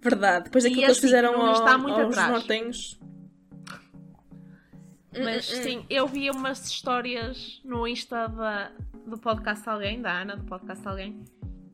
[0.00, 2.30] Verdade, depois daquilo que eles fizeram ao, está muito aos atrás.
[2.30, 3.00] nortenhos.
[5.16, 8.72] Mas hum, hum, sim, eu vi umas histórias no Insta da,
[9.06, 11.24] do podcast Alguém, da Ana, do podcast Alguém,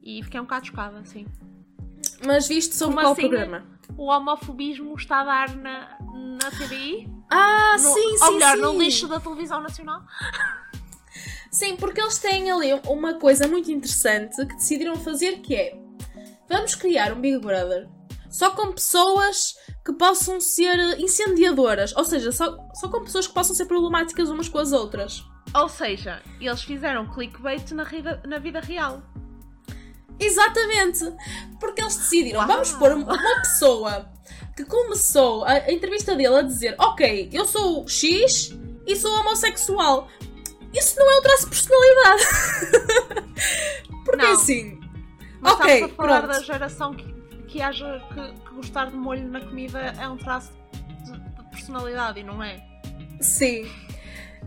[0.02, 1.26] e fiquei um bocado chocada, sim.
[2.24, 3.64] Mas viste sobre Como qual assim, programa?
[3.96, 7.08] O homofobismo está a dar na, na TVI?
[7.30, 8.24] Ah, no, sim, sim.
[8.24, 8.62] Ou melhor, sim.
[8.62, 10.02] no lixo da televisão nacional?
[11.50, 15.79] Sim, porque eles têm ali uma coisa muito interessante que decidiram fazer que é
[16.50, 17.88] vamos criar um Big Brother
[18.28, 23.56] só com pessoas que possam ser incendiadoras, ou seja, só, só com pessoas que possam
[23.56, 25.24] ser problemáticas umas com as outras.
[25.52, 29.02] Ou seja, eles fizeram clickbait na, vida, na vida real.
[30.18, 31.12] Exatamente!
[31.58, 32.46] Porque eles decidiram, Uau.
[32.48, 34.08] vamos pôr uma pessoa
[34.56, 38.54] que começou a, a entrevista dele a dizer: Ok, eu sou X
[38.86, 40.08] e sou homossexual.
[40.72, 42.22] Isso não é um traço de personalidade.
[44.04, 44.32] Porque não.
[44.32, 44.78] assim,
[45.40, 46.34] mas ok, estamos a falar pronto.
[46.34, 47.12] da geração que,
[47.48, 50.52] que acha que, que, gostar de molho na comida é um traço
[51.04, 52.62] de, de, personalidade e não é?
[53.20, 53.70] Sim.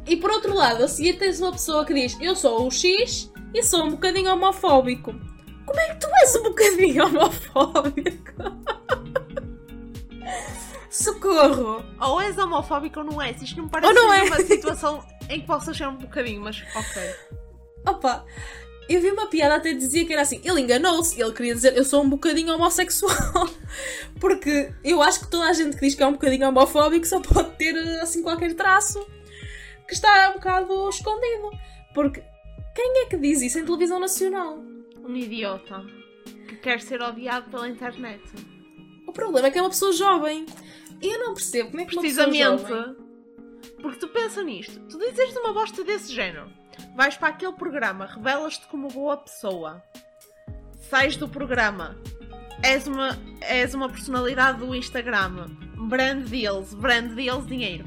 [0.06, 3.32] E por outro lado, a seguir tens uma pessoa que diz eu sou o X
[3.54, 5.14] e sou um bocadinho homofóbico.
[5.66, 8.34] Como é que tu és um bocadinho homofóbico?
[10.90, 11.84] Socorro!
[12.00, 13.42] Ou és homofóbico ou não és.
[13.42, 14.24] Isto não me parece não é.
[14.24, 17.16] uma situação em que possas ser um bocadinho, mas ok.
[17.88, 18.26] Opa!
[18.90, 21.86] Eu vi uma piada até dizia que era assim, ele enganou-se, ele queria dizer eu
[21.86, 23.50] sou um bocadinho homossexual.
[24.20, 27.20] Porque eu acho que toda a gente que diz que é um bocadinho homofóbico só
[27.22, 29.06] pode ter assim qualquer traço
[29.88, 31.52] que está um bocado escondido.
[31.94, 32.24] Porque
[32.76, 34.58] Quem é que diz isso em televisão nacional?
[35.04, 35.86] Um idiota
[36.48, 38.22] que quer ser odiado pela internet.
[39.08, 40.46] O problema é que é uma pessoa jovem.
[41.02, 42.96] E eu não percebo como é que uma pessoa jovem...
[43.82, 44.80] Porque tu pensa nisto.
[44.88, 46.50] Tu dizes uma bosta desse género.
[46.96, 49.84] Vais para aquele programa, revelas-te como boa pessoa.
[50.90, 51.98] Sais do programa.
[52.62, 55.48] És uma, és uma personalidade do Instagram.
[55.90, 57.86] Brand deals, brand deals, dinheiro.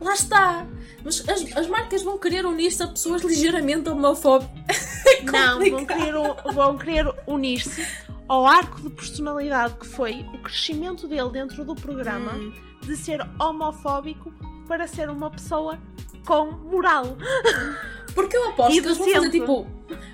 [0.00, 0.66] Lá está!
[1.04, 4.90] Mas as, as marcas vão querer unir-se a pessoas ligeiramente homofóbicas.
[5.10, 6.14] É não, vão querer,
[6.54, 7.86] vão querer unir-se
[8.28, 12.52] ao arco de personalidade que foi o crescimento dele dentro do programa hum.
[12.82, 14.32] de ser homofóbico
[14.68, 15.78] para ser uma pessoa
[16.26, 17.16] com moral.
[18.14, 19.66] Porque eu aposto que eles vão fazer tipo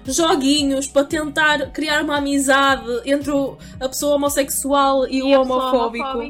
[0.04, 3.32] joguinhos para tentar criar uma amizade entre
[3.80, 6.22] a pessoa homossexual e, e o homofóbico.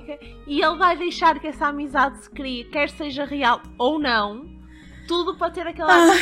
[0.46, 4.48] E ele vai deixar que essa amizade se crie, quer seja real ou não,
[5.06, 5.92] tudo para ter aquela.
[5.92, 6.14] Ah.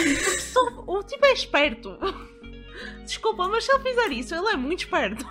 [0.86, 1.96] O tipo é esperto.
[3.04, 5.24] Desculpa, mas se ele fizer isso, ele é muito esperto.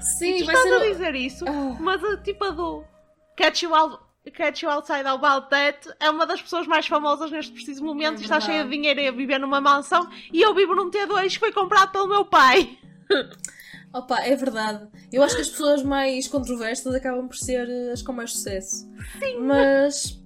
[0.00, 0.74] Sim, vai ser...
[0.74, 1.76] a dizer isso, ah.
[1.78, 2.84] mas tipo a do
[3.36, 7.52] Catch You Out Catch You Outside About That é uma das pessoas mais famosas neste
[7.52, 10.74] preciso momento é e está cheia de dinheiro a viver numa mansão e eu vivo
[10.74, 12.78] num T2 que foi comprado pelo meu pai.
[13.92, 14.86] Opa, é verdade.
[15.12, 18.88] Eu acho que as pessoas mais controversas acabam por ser eh, as com mais sucesso.
[19.18, 19.38] Sim.
[19.40, 20.20] Mas.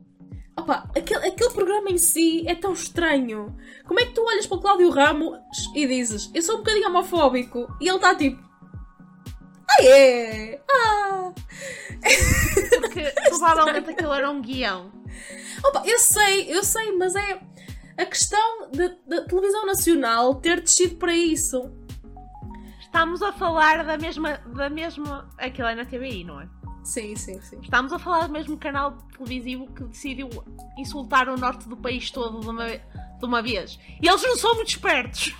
[0.56, 3.56] Opa, aquele, aquele programa em si é tão estranho.
[3.86, 5.38] Como é que tu olhas para o Cláudio Ramos
[5.74, 8.42] e dizes eu sou um bocadinho homofóbico e ele está tipo.
[9.70, 10.60] Ah, é!
[10.70, 11.32] Ah!
[12.94, 14.92] Porque provavelmente aquilo era um guião.
[15.64, 17.40] Opa, eu sei, eu sei, mas é
[17.98, 18.70] a questão
[19.06, 21.70] da televisão nacional ter descido para isso.
[22.80, 24.38] Estamos a falar da mesma.
[24.54, 25.28] da mesma.
[25.38, 26.48] Aquilo é na TVI, não é?
[26.84, 27.58] Sim, sim, sim.
[27.62, 30.28] Estamos a falar do mesmo canal televisivo que decidiu
[30.78, 33.78] insultar o norte do país todo de uma, de uma vez.
[34.00, 35.34] E eles não são muito espertos.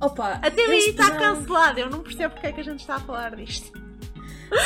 [0.00, 3.00] Opa, a TVI está cancelada, eu não percebo porque é que a gente está a
[3.00, 3.72] falar disto.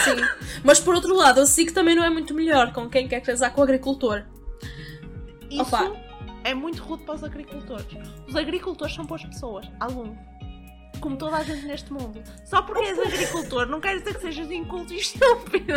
[0.04, 0.16] Sim.
[0.64, 3.52] Mas por outro lado, a SIC também não é muito melhor com quem quer casar
[3.52, 4.24] com o agricultor.
[5.50, 5.92] Isso Opa.
[6.44, 7.86] é muito rude para os agricultores.
[8.26, 10.14] Os agricultores são boas pessoas, algum.
[11.00, 12.22] Como toda a gente neste mundo.
[12.44, 15.74] Só porque és agricultor não quer dizer que sejas inculto e estúpido.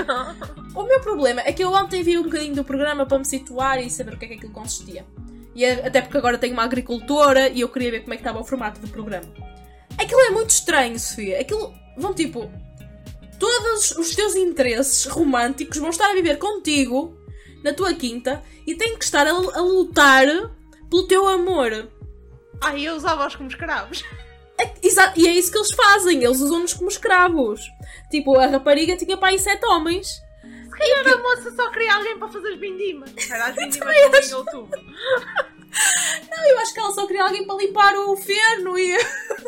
[0.73, 3.79] O meu problema é que eu ontem vi um bocadinho do programa para me situar
[3.79, 5.05] e saber o que é que aquilo consistia.
[5.53, 8.21] E é, até porque agora tenho uma agricultora e eu queria ver como é que
[8.21, 9.27] estava o formato do programa.
[9.97, 11.41] Aquilo é muito estranho, Sofia.
[11.41, 12.49] Aquilo vão tipo
[13.39, 17.17] todos os teus interesses românticos vão estar a viver contigo
[17.63, 20.25] na tua quinta e têm que estar a, a lutar
[20.89, 21.89] pelo teu amor.
[22.61, 24.03] Ah, eu usava-os como escravos.
[24.61, 24.73] É,
[25.15, 27.61] e é isso que eles fazem, eles usam-nos como escravos.
[28.11, 30.21] Tipo, a rapariga tinha para aí sete homens.
[30.65, 33.09] Se calhar a moça só queria alguém para fazer as vindimas.
[33.29, 34.77] Era as vindimas em outubro.
[36.29, 38.97] Não, eu acho que ela só queria alguém para limpar o ferno e.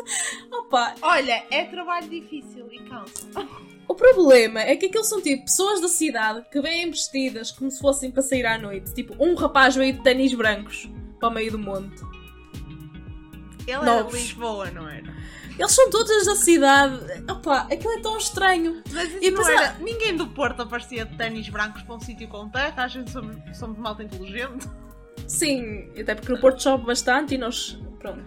[0.50, 0.94] Opa!
[1.02, 3.28] Olha, é trabalho difícil e cansa.
[3.88, 7.80] O problema é que aqueles são tipo pessoas da cidade que vêm vestidas como se
[7.80, 8.94] fossem para sair à noite.
[8.94, 12.02] Tipo, um rapaz veio de ténis brancos para o meio do monte.
[13.66, 13.88] Ele Novos.
[13.88, 15.14] era de Lisboa, não era?
[15.58, 16.98] Eles são todos da cidade.
[17.30, 18.82] Opa, aquilo é tão estranho.
[18.90, 19.74] Mas isso e não era...
[19.78, 22.84] Ninguém do Porto aparecia de ténis brancos para um sítio com terra.
[22.84, 24.66] A gente somos, somos malta inteligente.
[25.26, 27.78] Sim, até porque no Porto chove bastante e nós.
[27.98, 28.24] Pronto.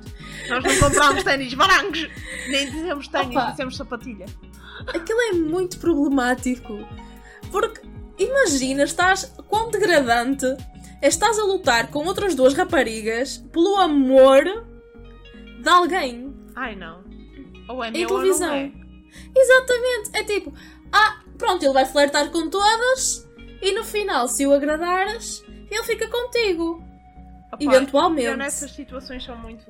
[0.47, 2.07] Nós não compramos ténis brancos.
[2.47, 4.25] Nem dizemos ténis, dizemos sapatilha.
[4.87, 6.77] Aquilo é muito problemático.
[7.51, 7.81] Porque
[8.17, 10.45] imagina, estás quão degradante
[11.01, 14.43] é estás a lutar com outras duas raparigas pelo amor
[15.61, 16.35] de alguém.
[16.55, 17.03] Ai não.
[17.67, 18.47] Ou é meu em televisão.
[18.47, 18.71] Ou não é.
[19.35, 20.09] Exatamente.
[20.13, 20.53] É tipo,
[20.91, 23.27] ah, pronto, ele vai flertar com todas
[23.61, 26.83] e no final, se o agradares, ele fica contigo.
[27.51, 28.27] Opa, Eventualmente.
[28.27, 29.65] Eu nessas situações são muito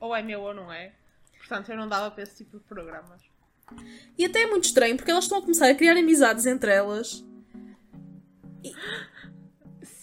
[0.00, 0.92] ou é meu ou não é.
[1.38, 3.20] Portanto, eu não dava para esse tipo de programas.
[4.16, 7.24] E até é muito estranho porque elas estão a começar a criar amizades entre elas.
[8.64, 8.72] E,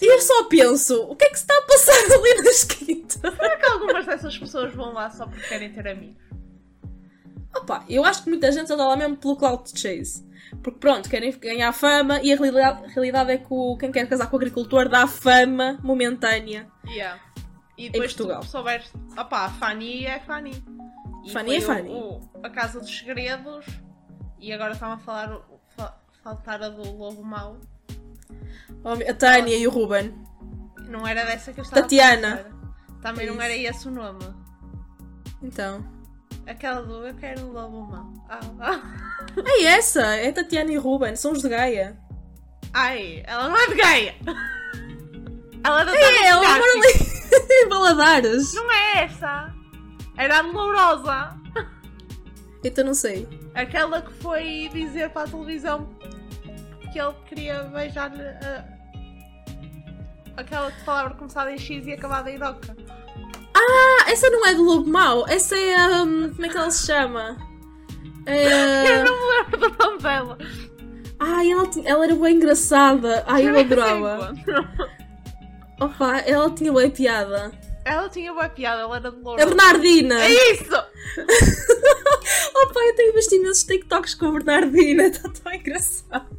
[0.02, 3.06] e eu só penso, o que é que se está a passar ali na esquina?
[3.10, 6.24] Será que algumas dessas pessoas vão lá só porque querem ter amigos?
[7.56, 10.26] Opa, eu acho que muita gente anda lá mesmo pelo cloud chase.
[10.62, 14.08] Porque pronto, querem ganhar fama e a realidade, a realidade é que o, quem quer
[14.08, 16.68] casar com o agricultor dá fama momentânea.
[16.88, 17.20] Yeah.
[17.78, 18.42] E depois em Portugal.
[18.42, 20.64] tu souberes, opá, a Fanny é Fanny.
[21.26, 21.90] E Fanny é Fanny.
[21.90, 23.66] O, a Casa dos Segredos
[24.40, 25.42] e agora estão a falar
[25.76, 27.58] fa, faltar a do Lobo Mau.
[29.10, 30.14] A Tânia e o Ruben.
[30.88, 32.46] Não era dessa que eu estava Tatiana.
[33.02, 34.24] Também não era esse o nome.
[35.42, 35.84] Então.
[36.48, 38.14] Aquela do Eu quero o Lobo Mau.
[38.30, 38.82] Ah, ah.
[39.46, 40.16] É essa!
[40.16, 41.98] É Tatiana e Ruben, são os de Gaia.
[42.74, 44.16] Ai, ela não é de Gaia!
[45.64, 46.94] Ela é da É, ela mora ali.
[47.50, 48.54] em Baladares.
[48.54, 49.52] Não é essa.
[50.18, 51.36] Era a Lourosa.
[52.64, 53.28] Então não sei.
[53.54, 55.88] Aquela que foi dizer para a televisão
[56.92, 58.66] que ele queria beijar-lhe a...
[60.36, 62.76] aquela que falava começada em X e acabada em Doca.
[63.54, 65.28] Ah, essa não é do Lobo Mau.
[65.28, 66.04] Essa é a.
[66.04, 67.38] Um, como é que ela se chama?
[68.26, 69.00] É...
[69.00, 70.38] Eu não me lembro do nome dela.
[71.20, 73.24] Ai, ela, ela era bem engraçada.
[73.26, 74.34] Ai, eu adorava.
[75.80, 77.52] Opa, ela tinha boa piada.
[77.86, 79.40] Ela tinha boa piada, ela era de louro.
[79.40, 80.26] A Bernardina!
[80.26, 80.76] É isso!
[82.56, 86.36] Opa, eu tenho visto imensos TikToks com a Bernardina, está tão engraçado.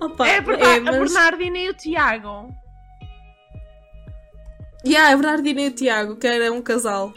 [0.00, 0.94] Opa, é verdade, é, mas...
[0.94, 2.48] a Bernardina e o Tiago.
[4.86, 7.12] Yeah, a Bernardina e o Tiago, que era um casal.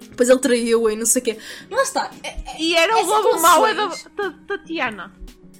[0.00, 1.38] Depois ele traiu e não sei o quê.
[1.70, 2.10] Lá está.
[2.24, 5.12] É, é, e era o lobo mau é da, da, Tatiana.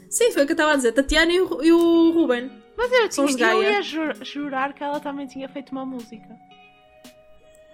[0.09, 0.93] Sim, foi o que eu estava a dizer.
[0.93, 2.60] Tatiana e o, e o Ruben.
[2.81, 6.35] Mas eu, tinha, eu ia jurar que ela também tinha feito uma música.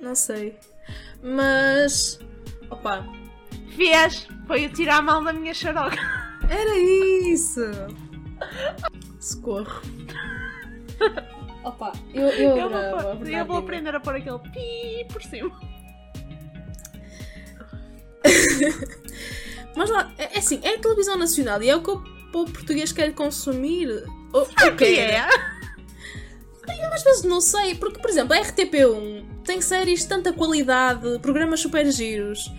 [0.01, 0.59] Não sei.
[1.23, 2.19] Mas.
[2.69, 3.07] Opa.
[3.77, 4.27] Fez!
[4.49, 5.97] Foi o tirar a mão da minha xaroca.
[6.51, 7.61] Era isso!
[9.21, 9.81] Socorro.
[11.63, 15.57] Opa, eu, eu, eu, vou, eu vou aprender a pôr aquele pi por cima.
[19.77, 22.51] Mas lá, é, é assim, é a televisão nacional e é o que o povo
[22.51, 23.89] português quer consumir.
[24.37, 25.27] O, o que é?
[26.69, 31.19] Eu às vezes não sei, porque, por exemplo, a RTP1 tem séries de tanta qualidade,
[31.21, 32.51] programas super giros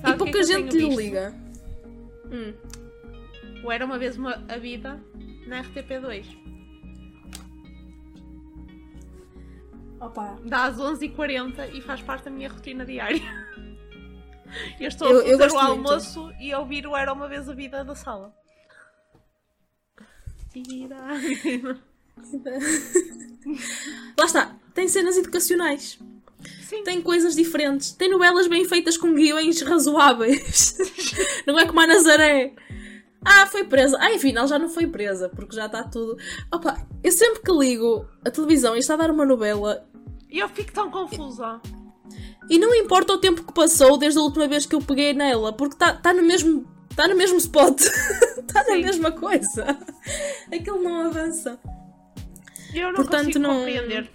[0.00, 1.34] Sabe e pouca que gente lhe liga.
[2.30, 2.54] Hum.
[3.64, 5.00] Ou era uma vez uma, a vida
[5.46, 6.26] na RTP2.
[10.00, 10.38] Opa.
[10.44, 13.20] Dá às 11h40 e faz parte da minha rotina diária.
[14.80, 16.42] Eu estou eu, a fazer o almoço muito.
[16.42, 18.34] e a ouvir o Era uma vez a vida da sala.
[24.18, 25.98] Lá está, tem cenas educacionais.
[26.62, 26.84] Sim.
[26.84, 27.92] Tem coisas diferentes.
[27.92, 30.76] Tem novelas bem feitas com guiões razoáveis.
[31.46, 32.54] não é como a Nazaré.
[33.24, 33.98] Ah, foi presa.
[34.00, 36.16] Ah, enfim, ela já não foi presa, porque já está tudo.
[36.52, 39.86] Opa, eu sempre que ligo a televisão e está a dar uma novela.
[40.30, 41.60] E eu fico tão confusa.
[42.48, 45.52] E não importa o tempo que passou desde a última vez que eu peguei nela,
[45.52, 46.66] porque está tá no mesmo.
[47.00, 47.80] Está no mesmo spot.
[47.80, 49.78] Está na mesma coisa.
[50.52, 51.58] Aquilo não avança.
[52.74, 53.54] Eu não Portanto, consigo não...
[53.56, 54.10] compreender.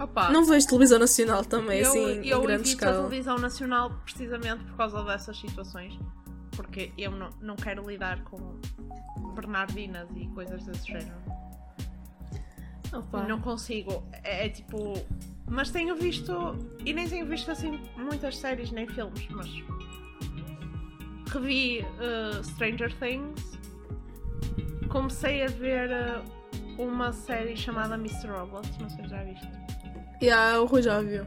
[0.00, 0.30] Opa.
[0.30, 2.92] Não vejo televisão nacional também, eu, assim, eu em grande escala.
[2.92, 5.96] Eu a televisão nacional precisamente por causa dessas situações.
[6.56, 8.58] Porque eu não, não quero lidar com
[9.36, 11.22] Bernardinas e coisas desse género.
[12.92, 13.22] Opa.
[13.28, 14.02] Não consigo.
[14.24, 14.94] É, é, tipo.
[15.48, 16.56] Mas tenho visto.
[16.84, 19.48] E nem tenho visto assim muitas séries nem filmes, mas.
[21.32, 23.58] Revi uh, Stranger Things.
[24.88, 28.28] Comecei a ver uh, uma série chamada Mr.
[28.28, 28.68] Robot.
[28.80, 29.48] Não sei se já viste.
[30.22, 31.24] Yeah, o Rui já viu.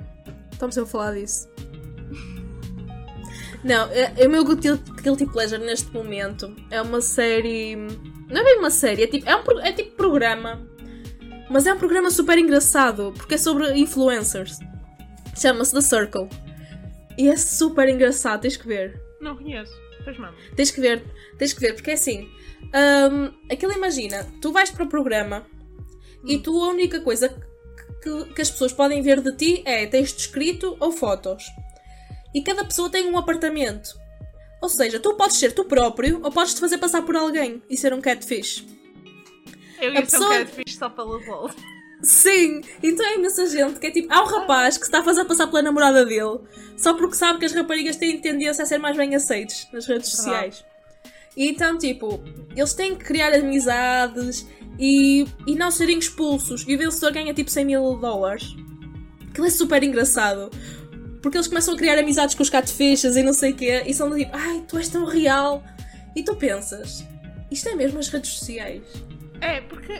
[0.52, 1.50] Estamos a falar disso.
[3.64, 7.76] Não, é, é o meu guilty pleasure neste momento é uma série.
[7.76, 10.68] Não é bem uma série, é tipo, é um, é tipo programa
[11.52, 14.58] mas é um programa super engraçado, porque é sobre influencers.
[15.36, 16.30] Chama-se The Circle.
[17.18, 19.02] E é super engraçado, tens que ver.
[19.20, 20.36] Não conheço, pois mano.
[20.56, 21.04] Tens que ver,
[21.38, 22.30] tens que ver, porque é assim.
[22.74, 25.46] Um, aquilo imagina, tu vais para o programa
[26.24, 26.26] hum.
[26.26, 27.28] e tu a única coisa
[28.02, 31.44] que, que as pessoas podem ver de ti é texto escrito ou fotos.
[32.34, 34.00] E cada pessoa tem um apartamento.
[34.62, 37.76] Ou seja, tu podes ser tu próprio ou podes te fazer passar por alguém e
[37.76, 38.66] ser um catfish.
[39.82, 40.30] Eu ia pessoa...
[40.30, 41.50] um catfish só pelo rol.
[42.04, 45.04] Sim, então é imensa gente que é tipo, há um rapaz que se está a
[45.04, 46.40] fazer passar pela namorada dele
[46.76, 50.10] só porque sabe que as raparigas têm tendência a ser mais bem aceites nas redes
[50.10, 50.66] sociais.
[51.38, 52.22] E então, tipo,
[52.56, 54.48] eles têm que criar amizades
[54.80, 56.66] e, e não serem expulsos.
[56.68, 58.56] E o vencedor ganha tipo 100 mil dólares.
[59.30, 60.50] Aquilo é super engraçado.
[61.22, 63.84] Porque eles começam a criar amizades com os catfishes e não sei o quê.
[63.86, 65.64] E são tipo, ai, tu és tão real.
[66.16, 67.06] E tu pensas,
[67.52, 68.82] isto é mesmo as redes sociais?
[69.42, 70.00] É, porque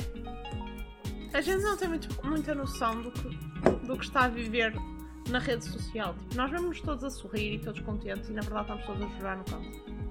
[1.34, 3.30] a gente não tem muito, muita noção do que,
[3.86, 4.74] do que está a viver
[5.30, 6.16] na rede social.
[6.16, 9.18] Tipo, nós vemos todos a sorrir e todos contentes e na verdade estamos todos a
[9.18, 10.02] chorar no canto.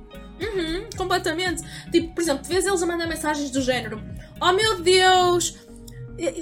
[0.40, 1.62] Uhum, completamente.
[1.90, 4.01] Tipo, por exemplo, tu vês eles a mandar mensagens do género:
[4.40, 5.59] Oh meu Deus,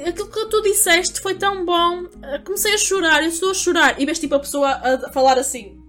[0.07, 2.05] aquilo que tu disseste foi tão bom,
[2.45, 4.01] comecei a chorar, eu estou a chorar.
[4.01, 5.83] E vês tipo a pessoa a falar assim: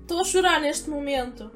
[0.00, 1.50] Estou a chorar neste momento.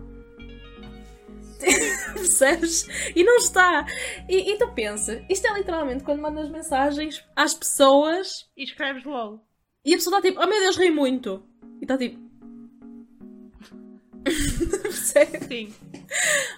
[2.14, 2.86] Percebes?
[3.14, 3.86] E não está.
[4.28, 9.42] E, e tu pensa, isto é literalmente quando mandas mensagens às pessoas e escreves logo.
[9.84, 11.42] E a pessoa está tipo, oh meu Deus, ri muito.
[11.80, 12.18] E está tipo.
[14.82, 15.46] Percebes?
[15.48, 15.74] Sim.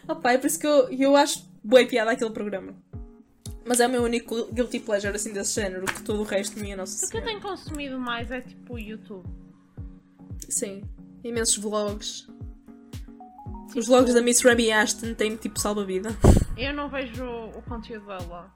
[0.08, 2.74] Opa, é por isso que eu, eu acho boa piada aquele programa.
[3.64, 6.76] Mas é o meu único guilty pleasure assim desse género, que todo o resto minha
[6.76, 9.28] nossa O que eu tenho consumido mais é tipo o YouTube.
[10.48, 10.82] Sim.
[11.22, 12.26] Imensos vlogs.
[13.76, 16.10] Os vlogs da Miss Ruby Ashton têm tipo salva-vida.
[16.56, 18.50] Eu não vejo o conteúdo dela.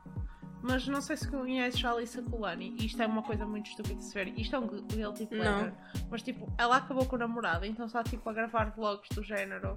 [0.63, 2.75] Mas não sei se conheces a Alissa Colani.
[2.79, 4.29] Isto é uma coisa muito estúpida de se ver.
[4.39, 5.67] Isto é um guilty pleasure.
[5.67, 6.07] Não.
[6.11, 9.77] Mas tipo, ela acabou com o namorado, então está tipo a gravar vlogs do género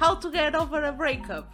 [0.00, 1.46] How to get over a breakup.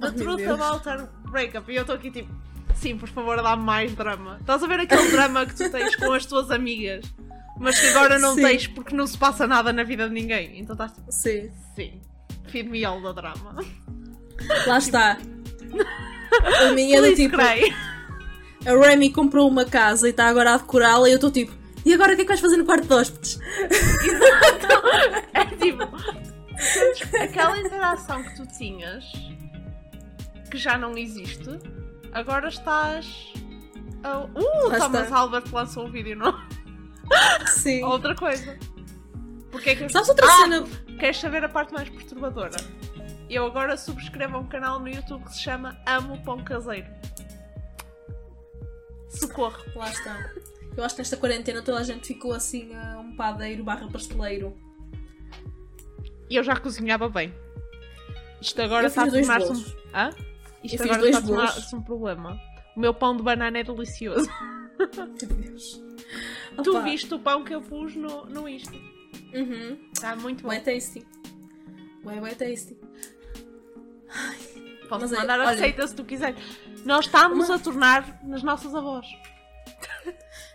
[0.00, 1.70] The oh, truth about a breakup.
[1.70, 2.32] E eu estou aqui tipo,
[2.74, 4.38] sim, por favor, dá mais drama.
[4.40, 7.04] Estás a ver aquele drama que tu tens com as tuas amigas,
[7.58, 8.42] mas que agora não sim.
[8.42, 10.58] tens porque não se passa nada na vida de ninguém.
[10.58, 11.50] Então estás tipo, sim.
[11.74, 12.02] Sim.
[12.54, 13.64] Feed me all the drama.
[14.68, 15.18] Lá está.
[16.68, 17.36] A minha é do tipo.
[17.36, 21.52] A Remy comprou uma casa e está agora a decorá-la e eu estou tipo,
[21.84, 23.40] e agora o que é que vais fazer no quarto de hóspedes?
[23.60, 24.66] Exato.
[25.34, 25.82] É tipo,
[27.20, 29.04] aquela interação que tu tinhas
[30.48, 31.58] que já não existe,
[32.12, 33.32] agora estás.
[34.04, 36.40] Uh, uh Thomas Albert lançou um vídeo, não?
[37.48, 37.82] Sim.
[37.82, 38.56] Outra coisa.
[39.50, 39.88] Porque é que.
[39.88, 40.83] Sabes outra ah, cena?
[40.98, 42.56] Queres saber a parte mais perturbadora?
[43.28, 46.86] Eu agora subscrevo um canal no YouTube que se chama Amo Pão Caseiro.
[49.08, 49.62] Socorro.
[49.74, 50.30] Lá está.
[50.76, 54.56] Eu acho que nesta quarentena toda a gente ficou assim a um padeiro barra pasteleiro.
[56.30, 57.34] Eu já cozinhava bem.
[58.40, 59.64] Isto agora está a tornar-se um...
[59.94, 60.10] Hã?
[60.62, 62.40] Isto eu agora está a tornar-se um problema.
[62.76, 64.28] O meu pão de banana é delicioso.
[64.78, 65.80] Meu Deus.
[66.62, 66.80] Tu Opa.
[66.82, 68.93] viste o pão que eu pus no, no isto?
[69.34, 69.78] Uhum.
[69.92, 70.48] Está muito bom.
[70.48, 71.06] Way tasty.
[72.04, 72.76] Way, way tasty.
[74.88, 76.38] Posso Mas mandar é, a receita se tu quiseres.
[76.84, 77.56] Nós estamos uma...
[77.56, 79.06] a tornar nas nossas avós.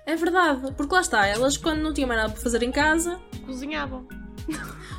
[0.05, 3.19] É verdade, porque lá está, elas quando não tinham mais nada para fazer em casa,
[3.45, 4.07] cozinhavam.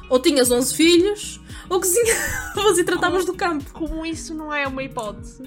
[0.08, 3.72] Ou tinhas 11 filhos, ou cozinhavas e tratavas do campo.
[3.72, 5.42] Como isso não é uma hipótese?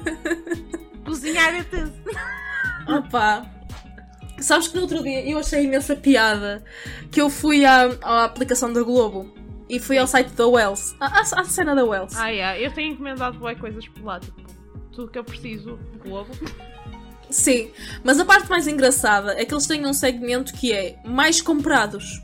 [1.04, 1.92] Cozinhar é tudo.
[2.86, 3.57] Opa!
[4.40, 6.64] Sabes que no outro dia eu achei imensa piada
[7.10, 9.34] que eu fui à, à aplicação da Globo
[9.68, 10.94] e fui ao site da Wells.
[11.00, 12.16] À, à, cena da Wells.
[12.16, 12.58] Ah, yeah.
[12.58, 14.40] eu tenho encomendado boas coisas por lá, tipo,
[14.92, 16.32] tudo que eu preciso, Globo.
[17.30, 17.70] Sim,
[18.02, 22.22] mas a parte mais engraçada é que eles têm um segmento que é mais comprados.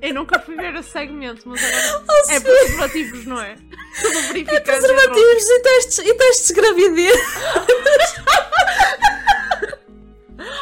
[0.00, 3.54] Eu nunca fui ver esse segmento, mas agora oh, é preservativos, não é?
[3.54, 7.14] É preservativos e testes, e testes de gravidez.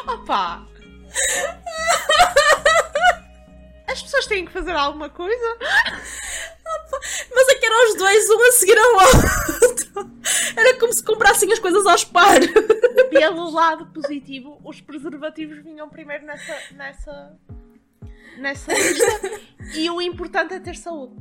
[0.07, 0.67] Opa!
[3.89, 5.59] As pessoas têm que fazer alguma coisa.
[7.35, 10.11] Mas é que eram os dois, um a seguir ao outro.
[10.57, 12.41] Era como se comprassem as coisas aos par.
[13.11, 17.39] Pelo lado positivo, os preservativos vinham primeiro nessa, nessa,
[18.39, 19.31] nessa lista.
[19.75, 21.17] e o importante é ter saúde.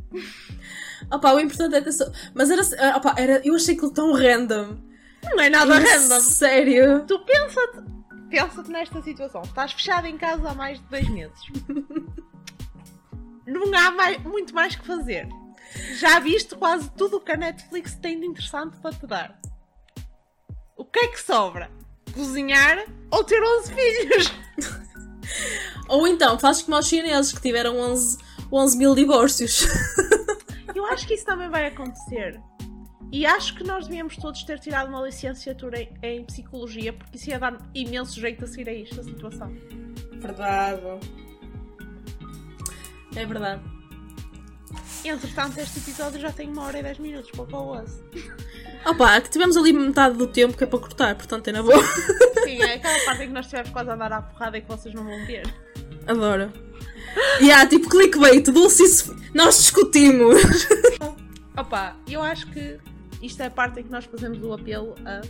[1.12, 2.32] Opa, o importante é ter saúde.
[2.34, 2.62] Mas era,
[2.98, 4.78] opa, era eu achei aquilo tão random.
[5.24, 6.20] Não é nada random.
[6.22, 7.06] Sério.
[7.06, 8.01] Tu pensa-te
[8.32, 9.42] pensa-te nesta situação.
[9.42, 11.40] Estás fechado em casa há mais de dois meses.
[13.46, 15.28] Não há mais, muito mais que fazer.
[15.96, 19.40] Já viste quase tudo o que a Netflix tem de interessante para te dar.
[20.78, 21.70] O que é que sobra?
[22.14, 24.34] Cozinhar ou ter 11 filhos?
[25.88, 28.18] ou então, fazes como os chineses que tiveram 11,
[28.52, 29.68] 11 mil divórcios.
[30.74, 32.42] Eu acho que isso também vai acontecer.
[33.12, 37.30] E acho que nós devíamos todos ter tirado uma licenciatura em, em psicologia, porque isso
[37.30, 39.54] ia dar imenso jeito a seguir a isto, a situação.
[40.14, 40.82] Verdade.
[43.16, 43.62] É verdade.
[45.04, 48.02] Entretanto, este episódio já tem uma hora e dez minutos para o Paulas.
[48.86, 51.84] Opa, que tivemos ali metade do tempo que é para cortar, portanto é na boa.
[52.46, 54.68] Sim, é aquela parte em que nós estivemos quase a andar à porrada e que
[54.68, 55.44] vocês não vão ver.
[56.08, 56.52] Adoro.
[57.42, 60.42] E yeah, tipo clickbait, Dulce Nós discutimos.
[61.58, 62.80] Opa, eu acho que
[63.22, 65.22] isto é a parte em que nós fazemos o apelo a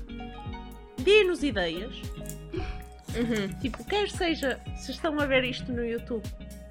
[1.01, 1.95] dê-nos ideias.
[3.15, 3.59] Uhum.
[3.59, 6.23] Tipo, quer seja, se estão a ver isto no YouTube,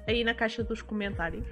[0.07, 1.45] aí na caixa dos comentários,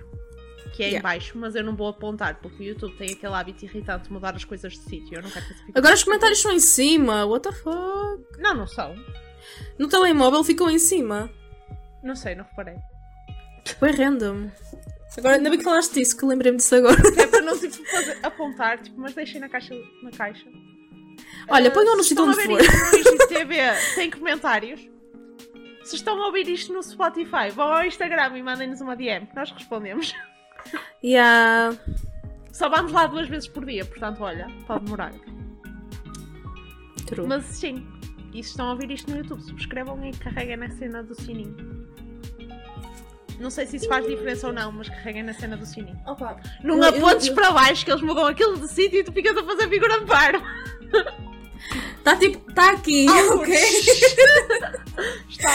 [0.76, 1.00] que é yeah.
[1.00, 4.14] em baixo, mas eu não vou apontar, porque o YouTube tem aquele hábito irritante de
[4.14, 5.18] mudar as coisas de sítio.
[5.18, 8.40] Eu não quero que Agora os comentários são em cima, what the fuck?
[8.40, 8.96] Não, não são.
[9.78, 11.30] No telemóvel ficou em cima.
[12.04, 12.76] Não sei, não reparei.
[13.78, 14.50] Foi random.
[15.18, 16.98] Agora, ainda bem que falaste disso, que lembrei-me disso agora.
[17.18, 19.76] É para não tipo, fazer, apontar, tipo, mas deixem na caixa.
[20.04, 20.48] Na caixa.
[21.48, 22.62] Olha, uh, ponham no sítio onde for.
[22.62, 23.58] Se TV
[23.96, 24.88] tem comentários.
[25.84, 29.36] Se estão a ouvir isto no Spotify, vão ao Instagram e mandem-nos uma DM, que
[29.36, 30.14] nós respondemos.
[31.04, 31.76] Yeah.
[32.52, 35.14] Só vamos lá duas vezes por dia, portanto, olha, pode demorar.
[37.08, 37.26] True.
[37.26, 37.88] Mas sim,
[38.34, 41.79] e se estão a ouvir isto no YouTube, subscrevam e carreguem na cena do sininho.
[43.40, 45.98] Não sei se isso faz diferença ou não, mas carreguem na cena do sininho.
[46.06, 49.04] Opa, Não eu- apontes eu- eu- para baixo que eles mudam aquilo de sítio e
[49.04, 50.42] tu ficas a fazer figura de paro.
[52.04, 53.56] Tá tipo, tá aqui, ok?
[55.30, 55.50] Está.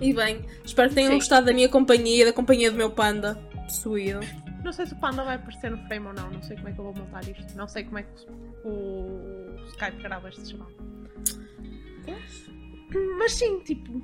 [0.00, 1.16] E bem, espero que tenham Sim.
[1.18, 3.34] gostado da minha companhia, da companhia do meu panda
[3.68, 4.20] possuído.
[4.64, 6.30] Não sei se o panda vai aparecer no frame ou não.
[6.30, 7.56] Não sei como é que eu vou montar isto.
[7.56, 8.08] Não sei como é que
[8.64, 10.72] o Skype grava este chamado.
[13.18, 14.02] Mas sim, tipo,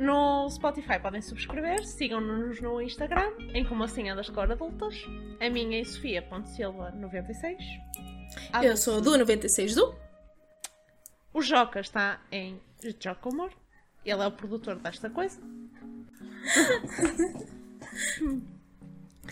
[0.00, 4.94] no Spotify podem subscrever, sigam-nos no Instagram, em como assim das cor adultas.
[5.40, 7.56] A minha é sofia.silva96.
[8.52, 9.94] A Eu sou do 96 do.
[11.32, 12.60] O Joca está em
[13.00, 13.50] Jocomor.
[14.04, 15.40] Ele é o produtor desta coisa.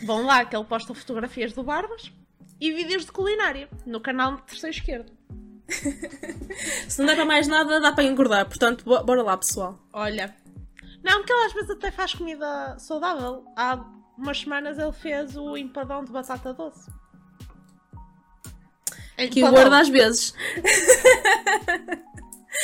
[0.04, 2.12] Vão lá que ele posta fotografias do Barbas
[2.60, 5.12] e vídeos de culinária no canal de terceiro esquerdo.
[6.88, 8.46] Se não der para mais nada, dá para engordar.
[8.46, 9.78] Portanto, bo- bora lá, pessoal.
[9.92, 10.34] Olha.
[11.02, 13.44] Não, que ele às vezes até faz comida saudável.
[13.56, 13.84] Há
[14.16, 16.90] umas semanas ele fez o empadão de batata doce.
[19.16, 19.62] Que o Empadão.
[19.62, 20.34] gordo às vezes.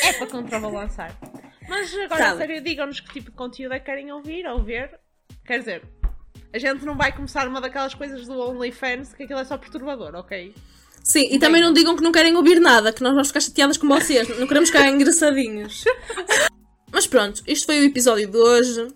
[0.03, 1.15] É para contrabalançar.
[1.67, 4.99] Mas agora, a sério, digam-nos que tipo de conteúdo é que querem ouvir ou ver.
[5.45, 5.83] Quer dizer,
[6.53, 10.15] a gente não vai começar uma daquelas coisas do OnlyFans que aquilo é só perturbador,
[10.15, 10.53] ok?
[11.03, 13.77] Sim, e também não digam que não querem ouvir nada, que nós vamos ficar chateadas
[13.77, 14.27] com vocês.
[14.39, 15.83] Não queremos ficar engraçadinhos.
[16.95, 18.87] Mas pronto, isto foi o episódio de hoje.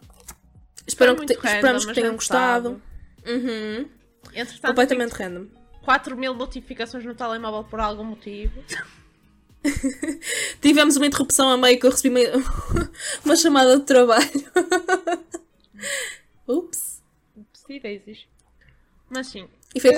[0.87, 2.81] Espero que te- random, esperamos que tenham gostado.
[3.27, 3.89] Uhum.
[4.65, 5.47] Completamente random.
[5.47, 8.63] tive 4 mil notificações no telemóvel por algum motivo.
[10.61, 12.89] Tivemos uma interrupção a meio que eu recebi uma,
[13.25, 14.31] uma chamada de trabalho.
[16.47, 17.03] Ups.
[17.35, 18.25] Upsi daisies.
[19.09, 19.45] Mas sim,